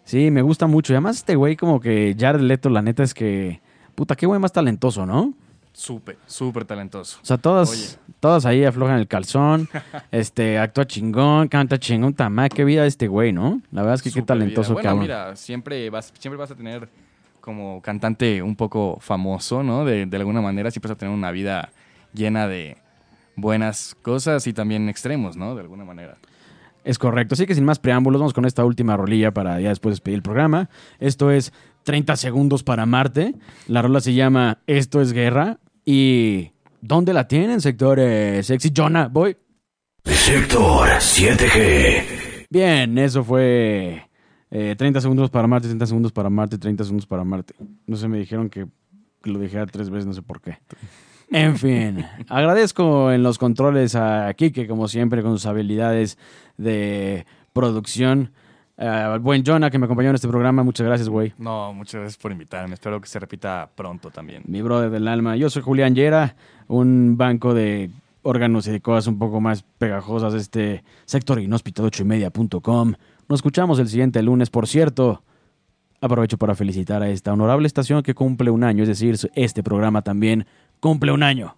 Sí, 0.04 0.30
me 0.30 0.42
gusta 0.42 0.68
mucho. 0.68 0.92
Y 0.92 0.96
además 0.96 1.18
este 1.18 1.36
güey 1.36 1.56
como 1.56 1.80
que 1.80 2.16
Jared 2.20 2.42
Leto, 2.42 2.70
la 2.70 2.82
neta 2.82 3.02
es 3.02 3.14
que... 3.14 3.62
Puta, 3.96 4.16
qué 4.16 4.26
güey 4.26 4.40
más 4.40 4.52
talentoso, 4.52 5.06
¿no? 5.06 5.34
Súper, 5.74 6.18
súper 6.26 6.66
talentoso. 6.66 7.18
O 7.22 7.26
sea, 7.26 7.38
todas, 7.38 7.70
Oye. 7.72 8.16
todas 8.20 8.46
ahí 8.46 8.66
aflojan 8.66 9.00
el 9.00 9.08
calzón, 9.08 9.70
este, 10.12 10.60
actúa 10.60 10.86
chingón, 10.86 11.48
canta 11.48 11.80
chingón, 11.80 12.14
tamá, 12.14 12.50
qué 12.50 12.66
vida 12.66 12.86
este 12.86 13.08
güey, 13.08 13.32
¿no? 13.32 13.62
La 13.72 13.82
verdad 13.82 13.96
es 13.96 14.02
que 14.02 14.12
qué 14.12 14.22
talentoso. 14.22 14.74
Bueno, 14.74 14.90
cabrón. 14.90 15.04
mira, 15.04 15.36
siempre 15.38 15.90
vas, 15.90 16.12
siempre 16.20 16.38
vas 16.38 16.52
a 16.52 16.56
tener 16.56 16.90
como 17.42 17.82
cantante 17.82 18.42
un 18.42 18.56
poco 18.56 18.98
famoso, 19.02 19.64
¿no? 19.64 19.84
De, 19.86 20.06
de 20.06 20.18
alguna 20.18 20.42
manera 20.42 20.72
siempre 20.72 20.90
vas 20.90 20.96
a 20.96 21.00
tener 21.00 21.14
una 21.14 21.32
vida 21.32 21.72
llena 22.14 22.48
de 22.48 22.78
buenas 23.36 23.96
cosas 24.02 24.48
y 24.48 24.54
también 24.54 24.88
extremos, 24.90 25.36
¿no? 25.36 25.56
De 25.56 25.62
alguna 25.62 25.84
manera. 25.84 26.18
Es 26.84 26.98
correcto. 26.98 27.36
Así 27.36 27.46
que 27.46 27.56
sin 27.56 27.66
más 27.66 27.80
preámbulos, 27.80 28.20
vamos 28.20 28.34
con 28.34 28.46
esta 28.46 28.66
última 28.66 28.98
rolilla 28.98 29.32
para 29.32 29.60
ya 29.60 29.70
después 29.70 29.94
despedir 29.94 30.18
el 30.18 30.24
programa. 30.24 30.70
Esto 31.00 31.32
es 31.32 31.54
30 31.84 32.16
segundos 32.16 32.64
para 32.64 32.86
Marte. 32.86 33.36
La 33.68 33.82
rola 33.82 34.02
se 34.02 34.14
llama 34.14 34.60
Esto 34.68 35.02
es 35.02 35.14
Guerra. 35.14 35.60
¿Y 35.86 36.52
dónde 36.82 37.14
la 37.14 37.28
tienen, 37.28 37.62
sectores 37.62 38.48
sexy? 38.48 38.72
Jonah, 38.76 39.08
voy. 39.08 39.38
Sector 40.06 40.88
7G. 40.90 42.48
Bien, 42.50 42.98
eso 42.98 43.24
fue 43.24 44.08
eh, 44.52 44.76
30 44.78 45.00
segundos 45.00 45.30
para 45.30 45.48
Marte, 45.48 45.68
30 45.68 45.86
segundos 45.86 46.12
para 46.12 46.30
Marte, 46.30 46.58
30 46.58 46.84
segundos 46.84 47.08
para 47.08 47.24
Marte. 47.24 47.56
No 47.88 47.96
sé, 47.96 48.08
me 48.10 48.20
dijeron 48.20 48.50
que 48.50 48.68
lo 49.24 49.40
dijera 49.40 49.66
tres 49.66 49.90
veces, 49.90 50.06
no 50.06 50.14
sé 50.14 50.22
por 50.22 50.42
qué. 50.42 50.58
En 51.30 51.58
fin, 51.58 52.06
agradezco 52.28 53.12
en 53.12 53.24
los 53.24 53.38
controles 53.38 53.96
a 53.96 54.34
Kike, 54.34 54.68
como 54.68 54.90
siempre, 54.90 55.24
con 55.24 55.32
sus 55.32 55.46
habilidades 55.46 56.18
de 56.58 57.26
producción. 57.54 58.32
Al 58.78 59.20
buen 59.20 59.44
Jonah, 59.46 59.70
que 59.70 59.78
me 59.78 59.86
acompañó 59.86 60.10
en 60.10 60.16
este 60.16 60.28
programa, 60.28 60.64
muchas 60.64 60.88
gracias, 60.88 61.08
güey. 61.08 61.34
No, 61.38 61.72
muchas 61.72 62.02
gracias 62.02 62.18
por 62.18 62.32
invitarme. 62.32 62.74
Espero 62.74 63.00
que 63.00 63.08
se 63.08 63.20
repita 63.20 63.70
pronto 63.76 64.10
también. 64.10 64.42
Mi 64.48 64.62
brother 64.62 64.90
del 64.90 65.08
alma. 65.08 65.36
Yo 65.36 65.50
soy 65.52 65.62
Julián 65.62 65.94
Yera, 65.94 66.36
un 66.68 67.16
banco 67.16 67.54
de 67.54 67.92
órganos 68.24 68.68
y 68.68 68.72
de 68.72 68.82
cosas 68.82 69.08
un 69.08 69.20
poco 69.20 69.40
más 69.40 69.64
pegajosas 69.78 70.34
de 70.34 70.40
este 70.40 70.84
sector 71.06 71.40
inhóspito 71.40 71.84
8 71.84 72.04
y. 72.06 72.98
Nos 73.32 73.38
escuchamos 73.38 73.80
el 73.80 73.88
siguiente 73.88 74.22
lunes, 74.22 74.50
por 74.50 74.68
cierto. 74.68 75.24
Aprovecho 76.02 76.38
para 76.38 76.54
felicitar 76.54 77.02
a 77.02 77.10
esta 77.10 77.32
honorable 77.32 77.66
estación 77.66 78.04
que 78.04 78.14
cumple 78.14 78.52
un 78.52 78.62
año, 78.62 78.84
es 78.84 78.90
decir, 78.90 79.16
este 79.36 79.64
programa 79.64 80.02
también 80.02 80.46
cumple 80.82 81.14
un 81.14 81.24
año. 81.24 81.56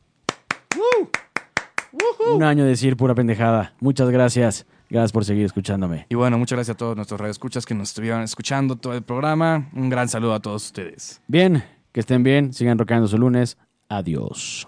Un 2.31 2.43
año 2.43 2.63
de 2.63 2.69
decir 2.69 2.95
pura 2.95 3.15
pendejada. 3.15 3.73
Muchas 3.79 4.12
gracias. 4.12 4.67
Gracias 4.88 5.12
por 5.12 5.25
seguir 5.25 5.45
escuchándome. 5.45 6.05
Y 6.09 6.15
bueno, 6.15 6.38
muchas 6.38 6.57
gracias 6.57 6.75
a 6.75 6.77
todos 6.77 6.95
nuestros 6.95 7.19
radioescuchas 7.19 7.65
que 7.65 7.73
nos 7.73 7.89
estuvieron 7.89 8.21
escuchando 8.21 8.75
todo 8.75 8.93
el 8.93 9.01
programa. 9.01 9.71
Un 9.73 9.89
gran 9.89 10.07
saludo 10.07 10.36
a 10.36 10.39
todos 10.41 10.67
ustedes. 10.67 11.21
Bien, 11.27 11.63
que 11.91 12.01
estén 12.01 12.21
bien, 12.21 12.53
sigan 12.53 12.77
rockeando 12.77 13.07
su 13.07 13.17
lunes. 13.17 13.57
Adiós. 13.89 14.67